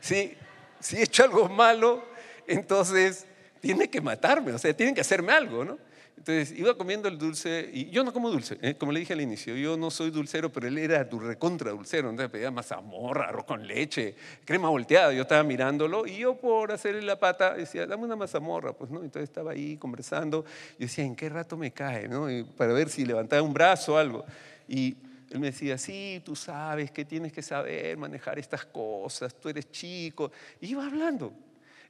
sí, 0.00 0.36
si 0.78 0.96
he 0.96 1.04
hecho 1.04 1.24
algo 1.24 1.48
malo, 1.48 2.04
entonces 2.46 3.26
tiene 3.58 3.88
que 3.88 4.02
matarme, 4.02 4.52
o 4.52 4.58
sea, 4.58 4.76
tienen 4.76 4.94
que 4.94 5.00
hacerme 5.00 5.32
algo, 5.32 5.64
¿no? 5.64 5.78
Entonces 6.16 6.56
iba 6.56 6.76
comiendo 6.76 7.08
el 7.08 7.18
dulce, 7.18 7.68
y 7.72 7.90
yo 7.90 8.04
no 8.04 8.12
como 8.12 8.30
dulce, 8.30 8.56
¿eh? 8.62 8.76
como 8.76 8.92
le 8.92 9.00
dije 9.00 9.12
al 9.12 9.20
inicio, 9.20 9.56
yo 9.56 9.76
no 9.76 9.90
soy 9.90 10.10
dulcero, 10.10 10.52
pero 10.52 10.68
él 10.68 10.78
era 10.78 11.08
tu 11.08 11.18
recontra 11.18 11.72
dulcero, 11.72 12.10
entonces 12.10 12.30
pedía 12.30 12.50
mazamorra, 12.52 13.28
arroz 13.28 13.44
con 13.44 13.66
leche, 13.66 14.14
crema 14.44 14.68
volteada, 14.68 15.12
yo 15.12 15.22
estaba 15.22 15.42
mirándolo, 15.42 16.06
y 16.06 16.18
yo 16.18 16.36
por 16.36 16.70
hacerle 16.70 17.02
la 17.02 17.18
pata 17.18 17.54
decía, 17.54 17.86
dame 17.86 18.04
una 18.04 18.14
mazamorra, 18.14 18.72
pues 18.72 18.88
no, 18.90 19.02
entonces 19.02 19.24
estaba 19.24 19.50
ahí 19.50 19.76
conversando, 19.76 20.44
yo 20.78 20.86
decía, 20.86 21.04
¿en 21.04 21.16
qué 21.16 21.28
rato 21.28 21.56
me 21.56 21.72
cae? 21.72 22.06
¿no? 22.06 22.28
para 22.56 22.72
ver 22.72 22.88
si 22.88 23.04
levantaba 23.04 23.42
un 23.42 23.52
brazo 23.52 23.94
o 23.94 23.96
algo. 23.96 24.24
Y 24.68 24.96
él 25.30 25.40
me 25.40 25.46
decía, 25.46 25.78
sí, 25.78 26.22
tú 26.24 26.36
sabes 26.36 26.90
que 26.90 27.04
tienes 27.04 27.32
que 27.32 27.42
saber 27.42 27.96
manejar 27.96 28.38
estas 28.38 28.64
cosas, 28.66 29.34
tú 29.34 29.48
eres 29.48 29.70
chico. 29.70 30.30
Y 30.60 30.68
iba 30.68 30.86
hablando. 30.86 31.32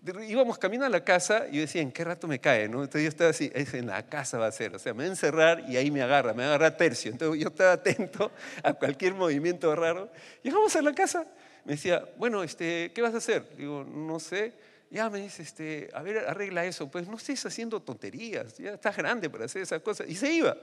Íbamos 0.04 0.58
camino 0.58 0.84
a 0.84 0.88
la 0.88 1.04
casa 1.04 1.46
y 1.48 1.56
yo 1.56 1.60
decía, 1.60 1.80
¿en 1.80 1.92
qué 1.92 2.02
rato 2.02 2.26
me 2.26 2.40
cae? 2.40 2.68
¿no? 2.68 2.82
Entonces 2.82 3.02
yo 3.02 3.08
estaba 3.08 3.30
así, 3.30 3.52
es 3.54 3.72
en 3.74 3.86
la 3.86 4.04
casa 4.04 4.36
va 4.36 4.48
a 4.48 4.52
ser, 4.52 4.74
o 4.74 4.78
sea, 4.78 4.92
me 4.94 5.04
va 5.04 5.08
a 5.08 5.10
encerrar 5.10 5.64
y 5.68 5.76
ahí 5.76 5.92
me 5.92 6.02
agarra, 6.02 6.34
me 6.34 6.42
agarra 6.42 6.76
tercio. 6.76 7.12
Entonces 7.12 7.40
yo 7.40 7.48
estaba 7.48 7.72
atento 7.72 8.32
a 8.64 8.72
cualquier 8.72 9.14
movimiento 9.14 9.74
raro. 9.76 10.10
Llegamos 10.42 10.74
a 10.74 10.82
la 10.82 10.92
casa, 10.92 11.24
me 11.64 11.74
decía, 11.74 12.04
bueno, 12.16 12.42
este, 12.42 12.90
¿qué 12.92 13.00
vas 13.00 13.14
a 13.14 13.18
hacer? 13.18 13.56
Digo, 13.56 13.84
no 13.84 14.18
sé. 14.18 14.52
Ya 14.90 15.08
me 15.08 15.20
dice, 15.20 15.42
este, 15.42 15.88
a 15.94 16.02
ver, 16.02 16.18
arregla 16.18 16.66
eso. 16.66 16.90
Pues 16.90 17.06
no 17.08 17.16
estés 17.16 17.46
haciendo 17.46 17.80
tonterías, 17.80 18.58
ya 18.58 18.72
estás 18.72 18.96
grande 18.96 19.30
para 19.30 19.44
hacer 19.44 19.62
esas 19.62 19.80
cosas. 19.80 20.08
Y 20.08 20.16
se 20.16 20.32
iba. 20.32 20.56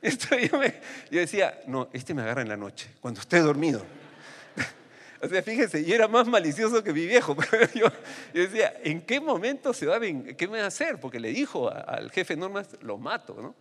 yo, 1.10 1.20
decía, 1.20 1.60
no, 1.66 1.88
este 1.92 2.14
me 2.14 2.22
agarra 2.22 2.42
en 2.42 2.48
la 2.48 2.56
noche, 2.56 2.90
cuando 3.00 3.20
esté 3.20 3.40
dormido. 3.40 3.84
O 5.20 5.28
sea, 5.28 5.42
fíjense, 5.42 5.84
yo 5.84 5.94
era 5.94 6.08
más 6.08 6.26
malicioso 6.26 6.82
que 6.82 6.92
mi 6.92 7.06
viejo. 7.06 7.36
Yo, 7.74 7.86
yo, 8.32 8.42
decía, 8.42 8.74
¿en 8.84 9.00
qué 9.02 9.20
momento 9.20 9.72
se 9.72 9.86
va 9.86 9.96
a 9.96 10.00
qué 10.00 10.48
me 10.48 10.58
va 10.58 10.64
a 10.64 10.68
hacer? 10.68 11.00
Porque 11.00 11.18
le 11.18 11.32
dijo 11.32 11.70
al 11.70 12.10
jefe 12.10 12.36
Normas, 12.36 12.68
lo 12.82 12.98
mato, 12.98 13.40
¿no? 13.40 13.54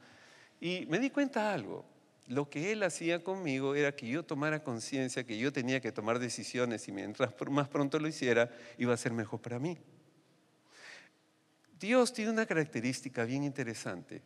Y 0.60 0.86
me 0.88 1.00
di 1.00 1.10
cuenta 1.10 1.54
algo. 1.54 1.86
Lo 2.28 2.50
que 2.50 2.72
él 2.74 2.84
hacía 2.84 3.24
conmigo 3.24 3.74
era 3.74 3.96
que 3.96 4.08
yo 4.08 4.24
tomara 4.24 4.62
conciencia 4.62 5.24
que 5.24 5.38
yo 5.38 5.54
tenía 5.54 5.80
que 5.80 5.92
tomar 5.92 6.20
decisiones 6.20 6.88
y 6.88 6.92
mientras 6.92 7.34
más 7.50 7.70
pronto 7.70 8.00
lo 8.00 8.08
hiciera, 8.08 8.52
iba 8.78 8.94
a 8.94 8.98
ser 8.98 9.14
mejor 9.14 9.40
para 9.40 9.60
mí. 9.60 9.78
Dios 11.80 12.12
tiene 12.12 12.32
una 12.32 12.46
característica 12.46 13.24
bien 13.24 13.44
interesante. 13.44 14.22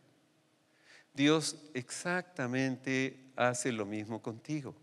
Dios 1.14 1.56
exactamente 1.74 3.32
hace 3.36 3.70
lo 3.70 3.86
mismo 3.86 4.20
contigo. 4.20 4.74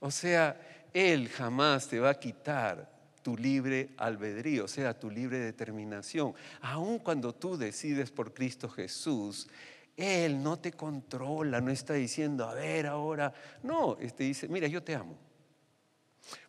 O 0.00 0.10
sea, 0.10 0.60
Él 0.92 1.28
jamás 1.28 1.88
te 1.88 2.00
va 2.00 2.10
a 2.10 2.18
quitar 2.18 2.90
tu 3.22 3.36
libre 3.36 3.90
albedrío, 3.96 4.64
o 4.64 4.68
sea, 4.68 4.98
tu 4.98 5.10
libre 5.10 5.38
determinación. 5.38 6.34
Aun 6.62 6.98
cuando 6.98 7.34
tú 7.34 7.56
decides 7.56 8.10
por 8.10 8.32
Cristo 8.32 8.68
Jesús, 8.68 9.48
Él 9.96 10.42
no 10.42 10.58
te 10.58 10.72
controla, 10.72 11.60
no 11.60 11.70
está 11.70 11.94
diciendo, 11.94 12.48
a 12.48 12.54
ver 12.54 12.86
ahora, 12.86 13.32
no, 13.62 13.96
te 13.96 14.06
este 14.06 14.24
dice, 14.24 14.48
mira, 14.48 14.66
yo 14.66 14.82
te 14.82 14.94
amo. 14.94 15.16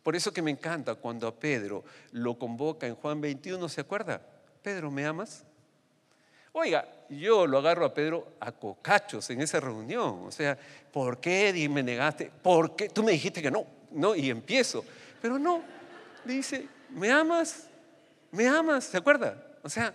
Por 0.02 0.16
eso 0.16 0.32
que 0.32 0.42
me 0.42 0.50
encanta 0.50 0.94
cuando 0.94 1.26
a 1.26 1.34
Pedro 1.34 1.84
lo 2.12 2.38
convoca 2.38 2.86
en 2.86 2.94
Juan 2.94 3.20
21, 3.20 3.68
¿se 3.68 3.80
acuerda? 3.80 4.20
Pedro, 4.62 4.90
¿me 4.90 5.04
amas? 5.04 5.44
Oiga, 6.52 6.86
yo 7.08 7.46
lo 7.46 7.58
agarro 7.58 7.84
a 7.84 7.94
Pedro 7.94 8.34
a 8.38 8.52
cocachos 8.52 9.28
en 9.30 9.40
esa 9.40 9.58
reunión. 9.58 10.24
O 10.26 10.30
sea, 10.30 10.56
¿por 10.92 11.18
qué 11.18 11.68
me 11.70 11.82
negaste? 11.82 12.30
¿Por 12.42 12.76
qué? 12.76 12.90
Tú 12.90 13.02
me 13.02 13.12
dijiste 13.12 13.40
que 13.40 13.50
no, 13.50 13.66
no, 13.94 14.14
y 14.14 14.30
empiezo. 14.30 14.84
Pero 15.20 15.38
no, 15.38 15.62
dice, 16.24 16.68
¿me 16.90 17.10
amas? 17.10 17.68
¿Me 18.30 18.48
amas? 18.48 18.84
¿Se 18.84 18.96
acuerda? 18.96 19.58
O 19.62 19.68
sea, 19.68 19.94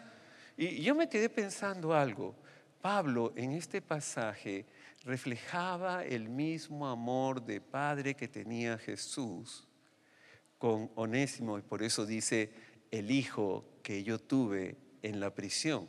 y 0.55 0.81
yo 0.81 0.95
me 0.95 1.09
quedé 1.09 1.29
pensando 1.29 1.93
algo. 1.93 2.35
Pablo 2.81 3.33
en 3.35 3.51
este 3.51 3.81
pasaje 3.81 4.65
reflejaba 5.03 6.03
el 6.05 6.29
mismo 6.29 6.87
amor 6.87 7.41
de 7.41 7.61
padre 7.61 8.15
que 8.15 8.27
tenía 8.27 8.77
Jesús 8.77 9.67
con 10.57 10.91
Onésimo 10.95 11.57
y 11.57 11.61
por 11.61 11.83
eso 11.83 12.05
dice 12.05 12.51
el 12.91 13.11
hijo 13.11 13.65
que 13.83 14.03
yo 14.03 14.19
tuve 14.19 14.75
en 15.01 15.19
la 15.19 15.33
prisión. 15.33 15.87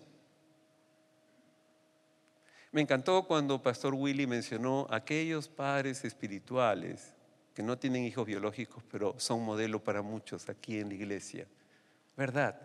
Me 2.70 2.82
encantó 2.82 3.26
cuando 3.26 3.62
Pastor 3.62 3.94
Willy 3.94 4.26
mencionó 4.26 4.86
aquellos 4.90 5.48
padres 5.48 6.04
espirituales 6.04 7.14
no 7.62 7.78
tienen 7.78 8.04
hijos 8.04 8.26
biológicos, 8.26 8.82
pero 8.90 9.14
son 9.18 9.44
modelo 9.44 9.82
para 9.82 10.02
muchos 10.02 10.48
aquí 10.48 10.78
en 10.78 10.88
la 10.88 10.94
iglesia. 10.94 11.46
¿Verdad? 12.16 12.60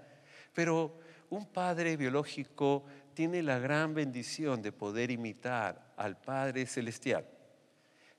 Pero 0.53 0.99
un 1.29 1.45
padre 1.45 1.97
biológico 1.97 2.85
tiene 3.13 3.43
la 3.43 3.59
gran 3.59 3.93
bendición 3.93 4.61
de 4.61 4.71
poder 4.71 5.11
imitar 5.11 5.93
al 5.97 6.19
Padre 6.19 6.65
Celestial. 6.65 7.25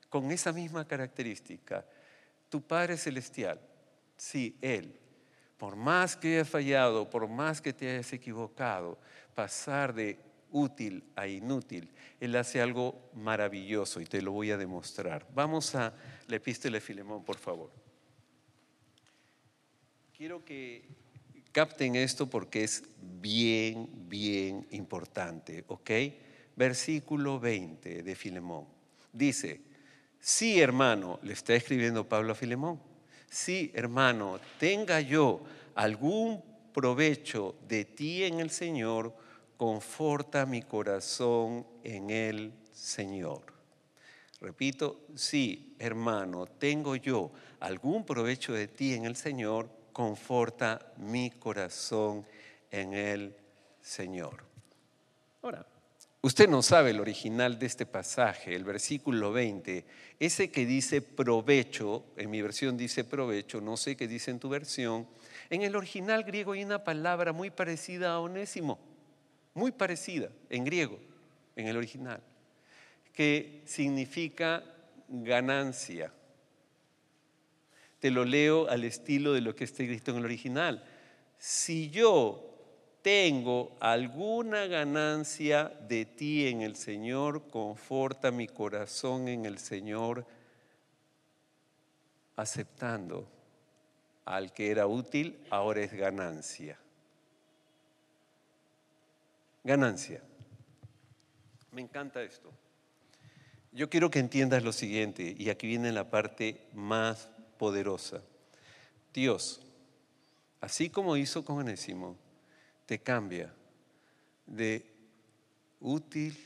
Con 0.09 0.31
esa 0.31 0.53
misma 0.53 0.87
característica, 0.87 1.85
tu 2.49 2.61
Padre 2.61 2.97
Celestial, 2.97 3.59
sí, 4.15 4.57
Él, 4.61 4.97
por 5.57 5.75
más 5.75 6.15
que 6.15 6.35
haya 6.35 6.45
fallado, 6.45 7.09
por 7.09 7.27
más 7.27 7.61
que 7.61 7.73
te 7.73 7.89
hayas 7.89 8.13
equivocado, 8.13 8.97
pasar 9.33 9.93
de 9.93 10.19
útil 10.51 11.03
a 11.15 11.27
inútil. 11.27 11.91
Él 12.19 12.35
hace 12.35 12.61
algo 12.61 13.09
maravilloso 13.13 13.99
y 13.99 14.05
te 14.05 14.21
lo 14.21 14.31
voy 14.31 14.51
a 14.51 14.57
demostrar. 14.57 15.27
Vamos 15.33 15.75
a 15.75 15.93
la 16.27 16.35
epístola 16.35 16.75
de 16.75 16.81
Filemón, 16.81 17.23
por 17.23 17.37
favor. 17.37 17.71
Quiero 20.15 20.43
que 20.43 20.87
capten 21.51 21.95
esto 21.95 22.29
porque 22.29 22.63
es 22.63 22.83
bien, 23.01 23.89
bien 24.09 24.67
importante, 24.71 25.63
¿ok? 25.67 25.91
Versículo 26.55 27.39
20 27.39 28.03
de 28.03 28.15
Filemón. 28.15 28.65
Dice, 29.11 29.61
sí 30.19 30.59
hermano, 30.59 31.19
le 31.23 31.33
está 31.33 31.53
escribiendo 31.55 32.07
Pablo 32.07 32.33
a 32.33 32.35
Filemón, 32.35 32.79
sí 33.29 33.71
hermano, 33.73 34.39
tenga 34.59 35.01
yo 35.01 35.43
algún 35.75 36.43
provecho 36.73 37.55
de 37.67 37.85
ti 37.85 38.23
en 38.23 38.41
el 38.41 38.49
Señor, 38.49 39.15
conforta 39.55 40.45
mi 40.45 40.61
corazón 40.61 41.65
en 41.83 42.09
el 42.09 42.51
Señor. 42.73 43.54
Repito, 44.45 45.07
sí, 45.15 45.75
hermano, 45.79 46.45
tengo 46.45 46.95
yo 46.95 47.31
algún 47.61 48.05
provecho 48.05 48.53
de 48.53 48.67
ti 48.67 48.93
en 48.93 49.05
el 49.05 49.15
Señor, 49.15 49.67
conforta 49.91 50.93
mi 50.97 51.31
corazón 51.31 52.23
en 52.69 52.93
el 52.93 53.35
Señor. 53.81 54.43
Ahora, 55.41 55.65
Usted 56.21 56.47
no 56.47 56.61
sabe 56.61 56.91
el 56.91 56.99
original 56.99 57.57
de 57.57 57.65
este 57.65 57.87
pasaje, 57.87 58.55
el 58.55 58.63
versículo 58.63 59.31
20, 59.31 59.85
ese 60.19 60.51
que 60.51 60.65
dice 60.65 61.01
provecho, 61.01 62.05
en 62.15 62.29
mi 62.29 62.41
versión 62.41 62.77
dice 62.77 63.03
provecho, 63.03 63.61
no 63.61 63.77
sé 63.77 63.95
qué 63.95 64.07
dice 64.07 64.29
en 64.29 64.39
tu 64.39 64.49
versión, 64.49 65.07
en 65.49 65.61
el 65.63 65.75
original 65.75 66.23
griego 66.23 66.53
hay 66.53 66.63
una 66.63 66.83
palabra 66.83 67.31
muy 67.31 67.51
parecida 67.51 68.13
a 68.13 68.19
onésimo, 68.19 68.79
muy 69.53 69.71
parecida 69.71 70.29
en 70.49 70.65
griego, 70.65 70.99
en 71.55 71.67
el 71.67 71.77
original, 71.77 72.21
que 73.15 73.63
significa 73.65 74.63
ganancia. 75.07 76.11
Te 77.99 78.11
lo 78.11 78.25
leo 78.25 78.69
al 78.69 78.83
estilo 78.83 79.33
de 79.33 79.41
lo 79.41 79.55
que 79.55 79.63
está 79.63 79.83
escrito 79.83 80.11
en 80.11 80.17
el 80.17 80.25
original. 80.25 80.83
Si 81.37 81.89
yo 81.89 82.55
tengo 83.01 83.77
alguna 83.79 84.67
ganancia 84.67 85.71
de 85.87 86.05
ti 86.05 86.47
en 86.47 86.61
el 86.61 86.75
Señor, 86.75 87.47
conforta 87.47 88.31
mi 88.31 88.47
corazón 88.47 89.27
en 89.27 89.45
el 89.45 89.59
Señor, 89.59 90.25
aceptando 92.35 93.27
al 94.25 94.51
que 94.53 94.71
era 94.71 94.87
útil, 94.87 95.39
ahora 95.49 95.81
es 95.81 95.93
ganancia. 95.93 96.77
Ganancia. 99.63 100.21
Me 101.71 101.81
encanta 101.81 102.21
esto. 102.21 102.51
Yo 103.75 103.89
quiero 103.89 104.09
que 104.09 104.19
entiendas 104.19 104.63
lo 104.63 104.71
siguiente, 104.71 105.35
y 105.37 105.49
aquí 105.49 105.67
viene 105.67 105.91
la 105.91 106.09
parte 106.09 106.61
más 106.73 107.27
poderosa. 107.57 108.21
Dios, 109.13 109.59
así 110.61 110.89
como 110.89 111.17
hizo 111.17 111.43
con 111.43 111.57
Onésimo, 111.57 112.17
te 112.85 112.99
cambia 112.99 113.53
de 114.45 114.85
útil 115.81 116.37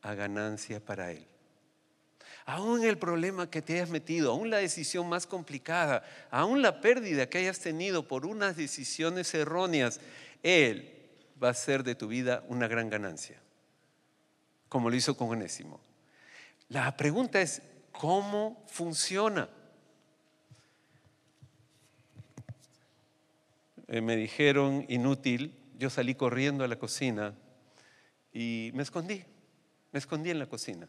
a 0.00 0.14
ganancia 0.14 0.80
para 0.80 1.12
Él. 1.12 1.26
Aún 2.46 2.82
el 2.82 2.96
problema 2.96 3.50
que 3.50 3.60
te 3.60 3.74
hayas 3.74 3.90
metido, 3.90 4.32
aún 4.32 4.48
la 4.48 4.56
decisión 4.56 5.10
más 5.10 5.26
complicada, 5.26 6.02
aún 6.30 6.62
la 6.62 6.80
pérdida 6.80 7.28
que 7.28 7.38
hayas 7.38 7.58
tenido 7.58 8.08
por 8.08 8.24
unas 8.24 8.56
decisiones 8.56 9.34
erróneas, 9.34 10.00
Él 10.42 10.94
va 11.42 11.50
a 11.50 11.54
ser 11.54 11.84
de 11.84 11.94
tu 11.94 12.08
vida 12.08 12.42
una 12.48 12.68
gran 12.68 12.88
ganancia, 12.88 13.38
como 14.70 14.88
lo 14.88 14.96
hizo 14.96 15.14
con 15.14 15.28
Onésimo. 15.28 15.91
La 16.68 16.96
pregunta 16.96 17.40
es, 17.40 17.62
¿cómo 17.92 18.64
funciona? 18.66 19.48
Eh, 23.88 24.00
me 24.00 24.16
dijeron 24.16 24.86
inútil, 24.88 25.54
yo 25.78 25.90
salí 25.90 26.14
corriendo 26.14 26.64
a 26.64 26.68
la 26.68 26.76
cocina 26.76 27.34
y 28.32 28.70
me 28.74 28.82
escondí, 28.82 29.22
me 29.92 29.98
escondí 29.98 30.30
en 30.30 30.38
la 30.38 30.46
cocina. 30.46 30.88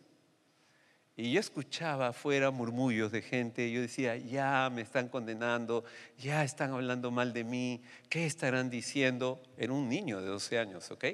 Y 1.16 1.32
yo 1.32 1.40
escuchaba 1.40 2.08
afuera 2.08 2.50
murmullos 2.50 3.12
de 3.12 3.22
gente, 3.22 3.72
yo 3.72 3.82
decía, 3.82 4.16
ya 4.16 4.72
me 4.74 4.82
están 4.82 5.10
condenando, 5.10 5.84
ya 6.18 6.44
están 6.44 6.72
hablando 6.72 7.12
mal 7.12 7.34
de 7.34 7.44
mí, 7.44 7.84
¿qué 8.10 8.26
estarán 8.26 8.70
diciendo? 8.70 9.44
Era 9.58 9.74
un 9.74 9.90
niño 9.90 10.22
de 10.22 10.28
12 10.28 10.58
años, 10.58 10.90
¿ok? 10.90 11.06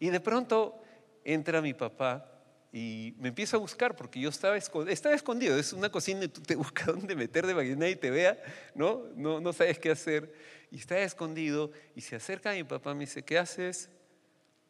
Y 0.00 0.10
de 0.10 0.20
pronto 0.20 0.82
entra 1.24 1.62
mi 1.62 1.72
papá 1.72 2.35
y 2.72 3.14
me 3.18 3.28
empieza 3.28 3.56
a 3.56 3.60
buscar 3.60 3.96
porque 3.96 4.20
yo 4.20 4.28
estaba 4.28 4.56
escondido, 4.56 4.92
estaba 4.92 5.14
escondido, 5.14 5.58
es 5.58 5.72
una 5.72 5.90
cocina 5.90 6.24
y 6.24 6.28
tú 6.28 6.40
te 6.40 6.56
buscas 6.56 6.86
dónde 6.86 7.14
meter 7.14 7.46
de 7.46 7.54
para 7.54 7.66
que 7.66 7.76
nadie 7.76 7.96
te 7.96 8.10
vea, 8.10 8.38
¿no? 8.74 9.04
¿no? 9.14 9.40
No 9.40 9.52
sabes 9.52 9.78
qué 9.78 9.90
hacer 9.90 10.32
y 10.70 10.78
está 10.78 10.98
escondido 11.00 11.70
y 11.94 12.00
se 12.00 12.16
acerca 12.16 12.50
a 12.50 12.54
mi 12.54 12.64
papá, 12.64 12.94
me 12.94 13.00
dice, 13.00 13.22
¿qué 13.22 13.38
haces? 13.38 13.88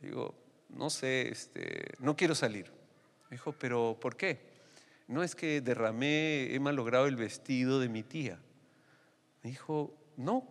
Digo, 0.00 0.34
no 0.68 0.90
sé, 0.90 1.28
este, 1.28 1.92
no 1.98 2.16
quiero 2.16 2.34
salir. 2.34 2.70
Me 3.30 3.36
dijo, 3.36 3.52
pero 3.52 3.96
¿por 4.00 4.16
qué? 4.16 4.38
No 5.08 5.22
es 5.22 5.34
que 5.34 5.60
derramé, 5.60 6.54
he 6.54 6.60
malogrado 6.60 7.06
el 7.06 7.16
vestido 7.16 7.80
de 7.80 7.88
mi 7.88 8.02
tía. 8.02 8.38
Me 9.42 9.50
dijo, 9.50 9.96
no, 10.16 10.48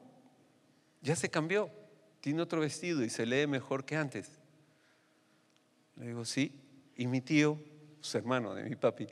ya 1.02 1.16
se 1.16 1.30
cambió, 1.30 1.70
tiene 2.22 2.42
otro 2.42 2.62
vestido 2.62 3.04
y 3.04 3.10
se 3.10 3.26
lee 3.26 3.48
mejor 3.48 3.86
que 3.86 3.96
antes. 3.96 4.32
Le 5.98 6.08
digo, 6.08 6.26
sí, 6.26 6.65
y 6.96 7.08
mi 7.08 7.22
tío, 7.22 7.60
su 8.00 8.18
hermano 8.18 8.54
de 8.54 8.64
mi 8.64 8.76
papi, 8.76 9.08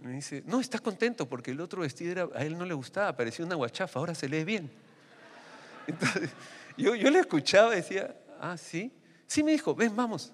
me 0.00 0.12
dice, 0.12 0.42
no, 0.46 0.60
está 0.60 0.78
contento 0.78 1.28
porque 1.28 1.50
el 1.50 1.60
otro 1.60 1.82
vestido 1.82 2.32
a 2.34 2.44
él 2.44 2.56
no 2.56 2.64
le 2.64 2.74
gustaba, 2.74 3.14
parecía 3.14 3.44
una 3.44 3.54
guachafa, 3.54 3.98
ahora 3.98 4.14
se 4.14 4.28
lee 4.28 4.44
bien. 4.44 4.70
Entonces, 5.86 6.30
yo, 6.76 6.94
yo 6.94 7.10
le 7.10 7.20
escuchaba 7.20 7.72
y 7.74 7.76
decía, 7.76 8.16
ah, 8.40 8.56
sí. 8.56 8.92
Sí, 9.26 9.42
me 9.42 9.52
dijo, 9.52 9.74
ven, 9.74 9.94
vamos. 9.94 10.32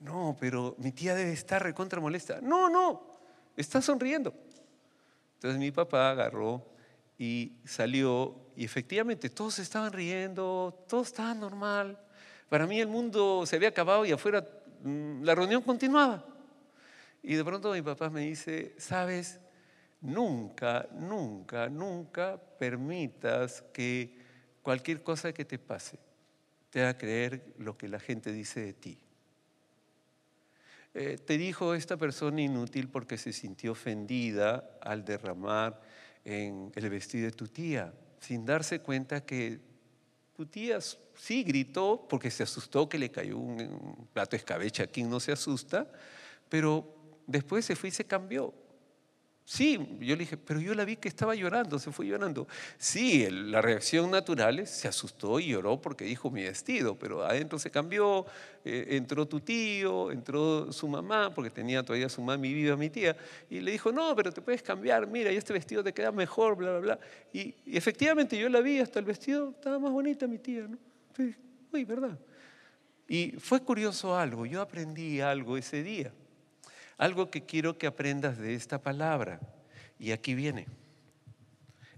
No, 0.00 0.36
pero 0.38 0.74
mi 0.78 0.92
tía 0.92 1.14
debe 1.14 1.32
estar 1.32 1.62
recontra 1.62 2.00
molesta. 2.00 2.40
No, 2.40 2.70
no, 2.70 3.18
está 3.56 3.82
sonriendo. 3.82 4.32
Entonces 5.34 5.58
mi 5.58 5.70
papá 5.70 6.10
agarró 6.10 6.64
y 7.18 7.52
salió 7.64 8.34
y 8.56 8.64
efectivamente 8.64 9.28
todos 9.28 9.58
estaban 9.58 9.92
riendo, 9.92 10.84
todo 10.88 11.02
estaba 11.02 11.34
normal. 11.34 11.98
Para 12.48 12.66
mí 12.66 12.80
el 12.80 12.88
mundo 12.88 13.44
se 13.46 13.56
había 13.56 13.68
acabado 13.68 14.04
y 14.06 14.12
afuera 14.12 14.44
la 14.84 15.34
reunión 15.34 15.62
continuaba. 15.62 16.24
Y 17.22 17.34
de 17.34 17.44
pronto 17.44 17.72
mi 17.72 17.82
papá 17.82 18.10
me 18.10 18.22
dice, 18.22 18.74
sabes, 18.78 19.40
nunca, 20.00 20.88
nunca, 20.92 21.68
nunca 21.68 22.40
permitas 22.58 23.62
que 23.72 24.16
cualquier 24.62 25.02
cosa 25.02 25.32
que 25.32 25.44
te 25.44 25.58
pase 25.58 25.98
te 26.70 26.82
haga 26.82 26.98
creer 26.98 27.54
lo 27.58 27.76
que 27.76 27.88
la 27.88 27.98
gente 27.98 28.32
dice 28.32 28.60
de 28.60 28.72
ti. 28.74 28.98
Eh, 30.94 31.18
te 31.18 31.38
dijo 31.38 31.74
esta 31.74 31.96
persona 31.96 32.40
inútil 32.40 32.88
porque 32.88 33.18
se 33.18 33.32
sintió 33.32 33.72
ofendida 33.72 34.78
al 34.80 35.04
derramar 35.04 35.80
en 36.24 36.72
el 36.74 36.90
vestido 36.90 37.26
de 37.26 37.32
tu 37.32 37.46
tía, 37.46 37.92
sin 38.20 38.44
darse 38.44 38.80
cuenta 38.80 39.24
que 39.24 39.60
tu 40.34 40.46
tía 40.46 40.78
sí 41.18 41.42
gritó 41.42 42.06
porque 42.08 42.30
se 42.30 42.44
asustó 42.44 42.88
que 42.88 42.98
le 42.98 43.10
cayó 43.10 43.36
un, 43.36 44.08
plato 44.12 44.30
de 44.30 44.38
escabeche, 44.38 44.82
a 44.82 45.06
no 45.06 45.20
se 45.20 45.32
asusta, 45.32 45.90
pero 46.48 46.94
después 47.26 47.64
se 47.64 47.76
fue 47.76 47.90
y 47.90 47.92
se 47.92 48.04
cambió. 48.04 48.54
Sí, 49.44 49.78
yo 50.00 50.14
le 50.14 50.24
dije, 50.24 50.36
pero 50.36 50.60
yo 50.60 50.74
la 50.74 50.84
vi 50.84 50.96
que 50.96 51.08
estaba 51.08 51.34
llorando, 51.34 51.78
se 51.78 51.90
fue 51.90 52.06
llorando. 52.06 52.46
Sí, 52.76 53.26
la 53.30 53.62
reacción 53.62 54.10
natural 54.10 54.58
es, 54.58 54.68
se 54.68 54.88
asustó 54.88 55.40
y 55.40 55.48
lloró 55.48 55.80
porque 55.80 56.04
dijo 56.04 56.30
mi 56.30 56.42
vestido, 56.42 56.98
pero 56.98 57.24
adentro 57.24 57.58
se 57.58 57.70
cambió, 57.70 58.26
eh, 58.62 58.88
entró 58.90 59.26
tu 59.26 59.40
tío, 59.40 60.10
entró 60.10 60.70
su 60.70 60.86
mamá, 60.86 61.32
porque 61.34 61.48
tenía 61.48 61.82
todavía 61.82 62.10
su 62.10 62.20
mamá 62.20 62.46
y 62.46 62.52
viva 62.52 62.76
mi 62.76 62.90
tía, 62.90 63.16
y 63.48 63.60
le 63.60 63.70
dijo, 63.70 63.90
no, 63.90 64.14
pero 64.14 64.30
te 64.32 64.42
puedes 64.42 64.62
cambiar, 64.62 65.06
mira, 65.06 65.32
y 65.32 65.36
este 65.36 65.54
vestido 65.54 65.82
te 65.82 65.94
queda 65.94 66.12
mejor, 66.12 66.54
bla, 66.54 66.72
bla, 66.72 66.80
bla. 66.80 66.98
Y, 67.32 67.54
efectivamente 67.64 68.38
yo 68.38 68.50
la 68.50 68.60
vi, 68.60 68.80
hasta 68.80 68.98
el 68.98 69.06
vestido 69.06 69.52
estaba 69.52 69.78
más 69.78 69.92
bonita 69.92 70.26
mi 70.26 70.36
tía, 70.36 70.68
¿no? 70.68 70.87
Uy, 71.72 71.84
¿verdad? 71.84 72.18
Y 73.08 73.32
fue 73.38 73.62
curioso 73.62 74.16
algo, 74.16 74.44
yo 74.44 74.60
aprendí 74.60 75.20
algo 75.20 75.56
ese 75.56 75.82
día. 75.82 76.12
Algo 76.98 77.30
que 77.30 77.44
quiero 77.44 77.78
que 77.78 77.86
aprendas 77.86 78.38
de 78.38 78.54
esta 78.54 78.82
palabra. 78.82 79.40
Y 79.98 80.12
aquí 80.12 80.34
viene. 80.34 80.66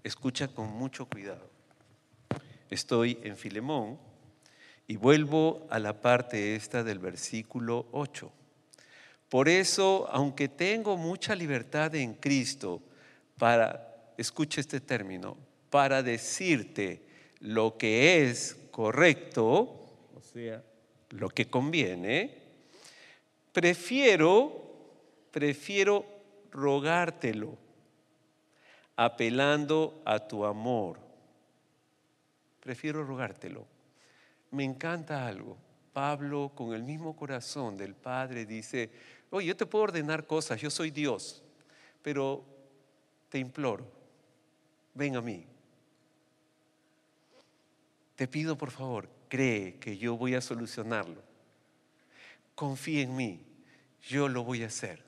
Escucha 0.05 0.49
con 0.49 0.69
mucho 0.69 1.07
cuidado. 1.07 1.51
Estoy 2.71 3.19
en 3.23 3.37
Filemón 3.37 3.99
y 4.87 4.97
vuelvo 4.97 5.67
a 5.71 5.79
la 5.79 6.01
parte 6.01 6.55
esta 6.55 6.85
del 6.85 6.99
versículo 6.99 7.89
8. 7.93 8.31
Por 9.29 9.49
eso, 9.49 10.09
aunque 10.11 10.49
tengo 10.49 10.97
mucha 10.97 11.35
libertad 11.35 11.95
en 11.95 12.15
Cristo 12.15 12.83
para, 13.39 14.13
escucha 14.17 14.61
este 14.61 14.81
término, 14.81 15.37
para 15.71 16.03
decirte 16.03 17.03
lo 17.41 17.77
que 17.77 18.29
es 18.29 18.57
correcto, 18.71 19.51
o 20.17 20.21
sea, 20.23 20.63
lo 21.11 21.29
que 21.29 21.49
conviene, 21.49 22.39
prefiero 23.53 24.71
prefiero 25.31 26.05
rogártelo, 26.51 27.57
apelando 28.97 30.03
a 30.05 30.19
tu 30.19 30.45
amor. 30.45 30.99
Prefiero 32.61 33.05
rogártelo. 33.05 33.67
Me 34.51 34.65
encanta 34.65 35.27
algo. 35.27 35.57
Pablo, 35.93 36.53
con 36.55 36.73
el 36.73 36.83
mismo 36.83 37.17
corazón 37.17 37.77
del 37.77 37.95
Padre, 37.95 38.47
dice, 38.47 38.91
oye, 39.31 39.49
yo 39.49 39.57
te 39.57 39.67
puedo 39.67 39.85
ordenar 39.85 40.27
cosas, 40.27 40.61
yo 40.61 40.71
soy 40.71 40.91
Dios, 40.91 41.43
pero 42.03 42.45
te 43.29 43.39
imploro, 43.39 43.87
ven 44.95 45.17
a 45.17 45.21
mí. 45.21 45.45
Te 48.21 48.29
pido, 48.29 48.59
por 48.59 48.71
favor, 48.71 49.09
cree 49.31 49.77
que 49.77 49.97
yo 49.97 50.15
voy 50.15 50.35
a 50.35 50.43
solucionarlo. 50.43 51.23
Confía 52.55 53.01
en 53.01 53.17
mí, 53.17 53.41
yo 54.11 54.29
lo 54.29 54.45
voy 54.45 54.63
a 54.63 54.67
hacer 54.67 55.03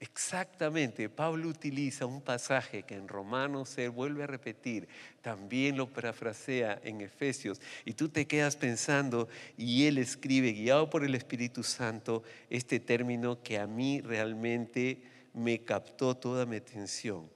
Exactamente, 0.00 1.08
Pablo 1.08 1.46
utiliza 1.46 2.04
un 2.04 2.20
pasaje 2.20 2.82
que 2.82 2.96
en 2.96 3.06
Romanos 3.06 3.68
se 3.68 3.86
vuelve 3.86 4.24
a 4.24 4.26
repetir, 4.26 4.88
también 5.22 5.76
lo 5.76 5.86
parafrasea 5.86 6.80
en 6.82 7.00
Efesios, 7.00 7.60
y 7.84 7.92
tú 7.92 8.08
te 8.08 8.26
quedas 8.26 8.56
pensando 8.56 9.28
y 9.56 9.86
él 9.86 9.98
escribe, 9.98 10.50
guiado 10.50 10.90
por 10.90 11.04
el 11.04 11.14
Espíritu 11.14 11.62
Santo, 11.62 12.24
este 12.50 12.80
término 12.80 13.40
que 13.40 13.60
a 13.60 13.68
mí 13.68 14.00
realmente 14.00 15.00
me 15.32 15.60
captó 15.60 16.16
toda 16.16 16.44
mi 16.44 16.56
atención. 16.56 17.30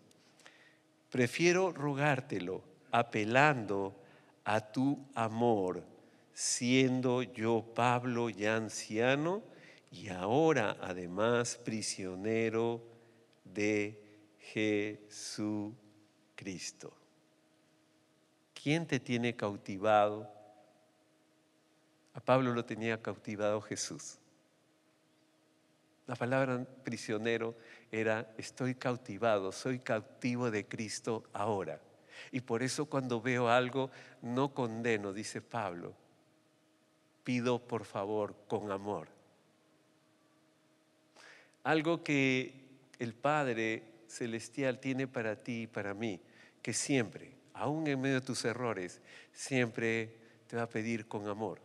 Prefiero 1.10 1.72
rogártelo 1.72 2.69
apelando 2.90 3.94
a 4.44 4.60
tu 4.60 4.98
amor, 5.14 5.82
siendo 6.32 7.22
yo 7.22 7.64
Pablo 7.74 8.30
ya 8.30 8.56
anciano, 8.56 9.42
y 9.90 10.08
ahora 10.08 10.76
además 10.80 11.56
prisionero 11.56 12.82
de 13.44 14.00
Jesucristo. 14.52 15.76
¿Quién 18.54 18.86
te 18.86 19.00
tiene 19.00 19.34
cautivado? 19.34 20.30
A 22.14 22.20
Pablo 22.20 22.52
lo 22.52 22.64
tenía 22.64 23.02
cautivado 23.02 23.60
Jesús. 23.60 24.18
La 26.06 26.14
palabra 26.16 26.64
prisionero 26.84 27.56
era 27.90 28.32
estoy 28.36 28.74
cautivado, 28.74 29.52
soy 29.52 29.78
cautivo 29.78 30.50
de 30.50 30.66
Cristo 30.66 31.24
ahora. 31.32 31.80
Y 32.32 32.40
por 32.40 32.62
eso 32.62 32.86
cuando 32.86 33.20
veo 33.20 33.48
algo 33.48 33.90
no 34.22 34.54
condeno, 34.54 35.12
dice 35.12 35.40
Pablo. 35.40 35.94
Pido 37.24 37.58
por 37.58 37.84
favor 37.84 38.34
con 38.48 38.70
amor 38.70 39.20
algo 41.64 42.02
que 42.02 42.54
el 42.98 43.14
Padre 43.14 43.82
Celestial 44.06 44.80
tiene 44.80 45.06
para 45.06 45.36
ti 45.36 45.62
y 45.62 45.66
para 45.66 45.94
mí, 45.94 46.20
que 46.62 46.72
siempre, 46.72 47.32
aún 47.54 47.86
en 47.86 48.00
medio 48.00 48.20
de 48.20 48.26
tus 48.26 48.44
errores, 48.44 49.00
siempre 49.32 50.16
te 50.46 50.56
va 50.56 50.62
a 50.62 50.68
pedir 50.68 51.06
con 51.06 51.28
amor, 51.28 51.60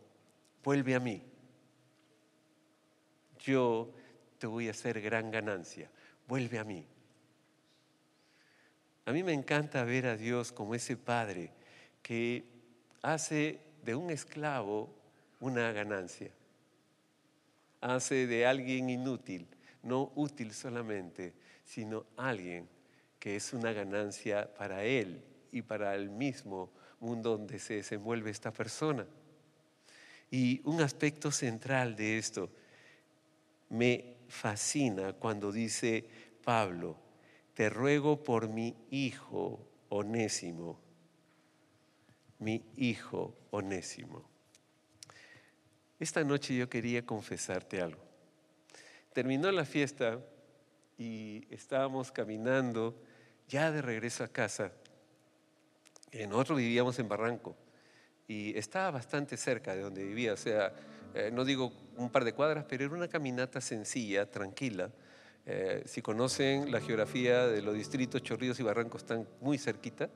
vuelve 0.62 0.94
a 0.94 1.00
mí. 1.00 1.22
Yo 3.40 3.92
te 4.38 4.46
voy 4.46 4.68
a 4.68 4.72
hacer 4.72 5.00
gran 5.00 5.30
ganancia, 5.30 5.90
vuelve 6.26 6.58
a 6.58 6.64
mí. 6.64 6.86
A 9.06 9.12
mí 9.12 9.22
me 9.22 9.32
encanta 9.32 9.84
ver 9.84 10.06
a 10.06 10.16
Dios 10.16 10.52
como 10.52 10.74
ese 10.74 10.96
Padre 10.96 11.50
que 12.02 12.44
hace 13.02 13.60
de 13.84 13.94
un 13.94 14.10
esclavo 14.10 14.90
una 15.38 15.70
ganancia, 15.72 16.30
hace 17.80 18.26
de 18.26 18.46
alguien 18.46 18.90
inútil 18.90 19.46
no 19.86 20.10
útil 20.16 20.52
solamente, 20.52 21.34
sino 21.64 22.06
alguien 22.16 22.68
que 23.20 23.36
es 23.36 23.52
una 23.52 23.72
ganancia 23.72 24.52
para 24.54 24.82
él 24.82 25.22
y 25.52 25.62
para 25.62 25.94
el 25.94 26.10
mismo 26.10 26.70
mundo 26.98 27.38
donde 27.38 27.58
se 27.60 27.74
desenvuelve 27.74 28.30
esta 28.30 28.52
persona. 28.52 29.06
Y 30.30 30.60
un 30.64 30.80
aspecto 30.80 31.30
central 31.30 31.94
de 31.94 32.18
esto 32.18 32.50
me 33.68 34.16
fascina 34.28 35.12
cuando 35.12 35.52
dice 35.52 36.04
Pablo, 36.42 37.05
te 37.56 37.70
ruego 37.70 38.22
por 38.22 38.50
mi 38.50 38.76
hijo 38.90 39.66
onésimo, 39.88 40.78
mi 42.38 42.62
hijo 42.76 43.34
onésimo. 43.50 44.28
Esta 45.98 46.22
noche 46.22 46.54
yo 46.54 46.68
quería 46.68 47.06
confesarte 47.06 47.80
algo. 47.80 48.04
Terminó 49.14 49.50
la 49.52 49.64
fiesta 49.64 50.20
y 50.98 51.46
estábamos 51.48 52.12
caminando 52.12 53.02
ya 53.48 53.72
de 53.72 53.80
regreso 53.80 54.22
a 54.22 54.28
casa. 54.28 54.72
Nosotros 56.28 56.58
vivíamos 56.58 56.98
en 56.98 57.08
Barranco 57.08 57.56
y 58.28 58.56
estaba 58.58 58.90
bastante 58.90 59.38
cerca 59.38 59.74
de 59.74 59.80
donde 59.80 60.04
vivía, 60.04 60.34
o 60.34 60.36
sea, 60.36 60.74
eh, 61.14 61.30
no 61.32 61.42
digo 61.42 61.72
un 61.96 62.10
par 62.10 62.24
de 62.24 62.34
cuadras, 62.34 62.66
pero 62.68 62.84
era 62.84 62.94
una 62.94 63.08
caminata 63.08 63.62
sencilla, 63.62 64.30
tranquila. 64.30 64.90
Eh, 65.48 65.84
si 65.86 66.02
conocen 66.02 66.72
la 66.72 66.80
geografía 66.80 67.46
de 67.46 67.62
los 67.62 67.74
distritos 67.74 68.22
Chorrillos 68.22 68.58
y 68.58 68.64
Barranco, 68.64 68.98
están 68.98 69.28
muy 69.40 69.58
cerquita 69.58 70.10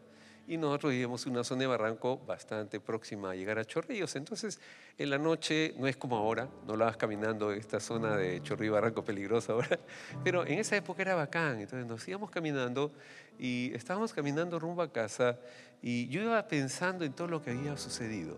y 0.50 0.56
nosotros 0.56 0.90
vivíamos 0.90 1.24
en 1.26 1.32
una 1.32 1.44
zona 1.44 1.60
de 1.60 1.66
barranco 1.68 2.18
bastante 2.26 2.80
próxima 2.80 3.30
a 3.30 3.34
llegar 3.36 3.60
a 3.60 3.64
Chorrillos. 3.64 4.16
Entonces, 4.16 4.58
en 4.98 5.08
la 5.08 5.16
noche 5.16 5.74
no 5.78 5.86
es 5.86 5.96
como 5.96 6.16
ahora, 6.16 6.48
no 6.66 6.74
la 6.74 6.86
vas 6.86 6.96
caminando 6.96 7.52
esta 7.52 7.78
zona 7.78 8.16
de 8.16 8.42
Chorrillos 8.42 8.72
y 8.72 8.74
Barranco 8.74 9.04
peligrosa 9.04 9.52
ahora, 9.52 9.78
pero 10.24 10.44
en 10.44 10.58
esa 10.58 10.74
época 10.76 11.02
era 11.02 11.14
bacán. 11.14 11.60
Entonces 11.60 11.86
nos 11.86 12.08
íbamos 12.08 12.30
caminando 12.30 12.90
y 13.38 13.70
estábamos 13.72 14.12
caminando 14.12 14.58
rumbo 14.58 14.82
a 14.82 14.92
casa 14.92 15.38
y 15.80 16.08
yo 16.08 16.22
iba 16.22 16.48
pensando 16.48 17.04
en 17.04 17.12
todo 17.12 17.28
lo 17.28 17.40
que 17.40 17.50
había 17.50 17.76
sucedido. 17.76 18.36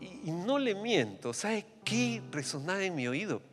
Y, 0.00 0.28
y 0.28 0.32
no 0.32 0.58
le 0.58 0.74
miento, 0.74 1.32
¿sabe 1.32 1.64
qué 1.84 2.20
resonaba 2.32 2.82
en 2.82 2.96
mi 2.96 3.06
oído? 3.06 3.51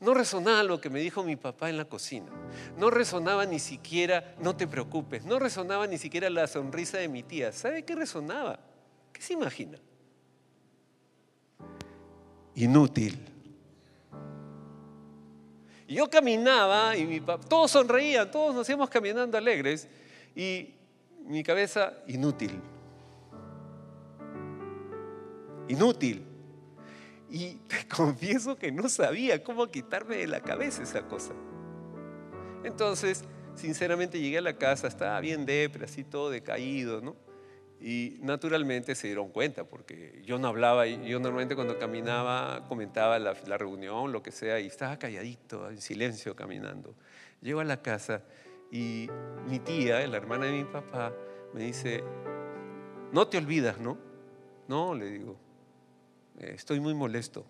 No 0.00 0.14
resonaba 0.14 0.62
lo 0.62 0.80
que 0.80 0.90
me 0.90 1.00
dijo 1.00 1.24
mi 1.24 1.34
papá 1.34 1.70
en 1.70 1.76
la 1.76 1.84
cocina. 1.84 2.30
No 2.76 2.88
resonaba 2.88 3.46
ni 3.46 3.58
siquiera, 3.58 4.34
no 4.40 4.54
te 4.54 4.68
preocupes. 4.68 5.24
No 5.24 5.38
resonaba 5.38 5.86
ni 5.86 5.98
siquiera 5.98 6.30
la 6.30 6.46
sonrisa 6.46 6.98
de 6.98 7.08
mi 7.08 7.24
tía. 7.24 7.52
¿Sabe 7.52 7.84
qué 7.84 7.96
resonaba? 7.96 8.60
¿Qué 9.12 9.20
se 9.20 9.32
imagina? 9.32 9.78
Inútil. 12.54 13.18
Y 15.88 15.94
yo 15.94 16.08
caminaba 16.08 16.96
y 16.96 17.06
mi 17.06 17.18
papá, 17.18 17.44
todos 17.48 17.70
sonreían, 17.70 18.30
todos 18.30 18.54
nos 18.54 18.68
íbamos 18.68 18.90
caminando 18.90 19.38
alegres 19.38 19.88
y 20.36 20.74
mi 21.24 21.42
cabeza, 21.42 21.94
inútil. 22.06 22.60
Inútil. 25.68 26.27
Y 27.30 27.54
te 27.66 27.86
confieso 27.94 28.56
que 28.56 28.72
no 28.72 28.88
sabía 28.88 29.42
cómo 29.42 29.66
quitarme 29.68 30.16
de 30.16 30.26
la 30.26 30.40
cabeza 30.40 30.82
esa 30.82 31.02
cosa. 31.06 31.34
Entonces, 32.64 33.24
sinceramente 33.54 34.20
llegué 34.20 34.38
a 34.38 34.42
la 34.42 34.56
casa, 34.56 34.88
estaba 34.88 35.20
bien 35.20 35.46
depre, 35.46 35.84
así 35.84 36.04
todo 36.04 36.30
decaído, 36.30 37.00
¿no? 37.00 37.16
Y 37.80 38.18
naturalmente 38.22 38.96
se 38.96 39.06
dieron 39.06 39.28
cuenta, 39.30 39.64
porque 39.64 40.20
yo 40.24 40.38
no 40.38 40.48
hablaba, 40.48 40.86
yo 40.86 41.20
normalmente 41.20 41.54
cuando 41.54 41.78
caminaba 41.78 42.66
comentaba 42.66 43.20
la, 43.20 43.36
la 43.46 43.56
reunión, 43.56 44.10
lo 44.10 44.20
que 44.20 44.32
sea, 44.32 44.58
y 44.58 44.66
estaba 44.66 44.98
calladito, 44.98 45.70
en 45.70 45.80
silencio 45.80 46.34
caminando. 46.34 46.96
Llego 47.40 47.60
a 47.60 47.64
la 47.64 47.80
casa 47.80 48.22
y 48.72 49.08
mi 49.48 49.60
tía, 49.60 50.04
la 50.08 50.16
hermana 50.16 50.46
de 50.46 50.52
mi 50.52 50.64
papá, 50.64 51.12
me 51.54 51.62
dice, 51.62 52.02
no 53.12 53.28
te 53.28 53.38
olvidas, 53.38 53.78
¿no? 53.78 53.96
No, 54.66 54.94
le 54.94 55.06
digo, 55.06 55.38
estoy 56.38 56.80
muy 56.80 56.94
molesto. 56.94 57.44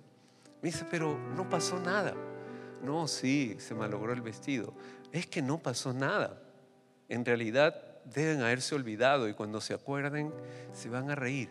Me 0.62 0.70
dice, 0.70 0.84
pero 0.90 1.18
no 1.36 1.48
pasó 1.48 1.78
nada. 1.78 2.14
No, 2.82 3.08
sí, 3.08 3.56
se 3.58 3.74
malogró 3.74 4.12
el 4.12 4.22
vestido. 4.22 4.72
Es 5.12 5.26
que 5.26 5.42
no 5.42 5.58
pasó 5.58 5.92
nada. 5.92 6.42
En 7.08 7.24
realidad 7.24 7.74
deben 8.04 8.42
haberse 8.42 8.74
olvidado 8.74 9.28
y 9.28 9.34
cuando 9.34 9.60
se 9.60 9.74
acuerden 9.74 10.32
se 10.72 10.88
van 10.88 11.10
a 11.10 11.14
reír. 11.14 11.50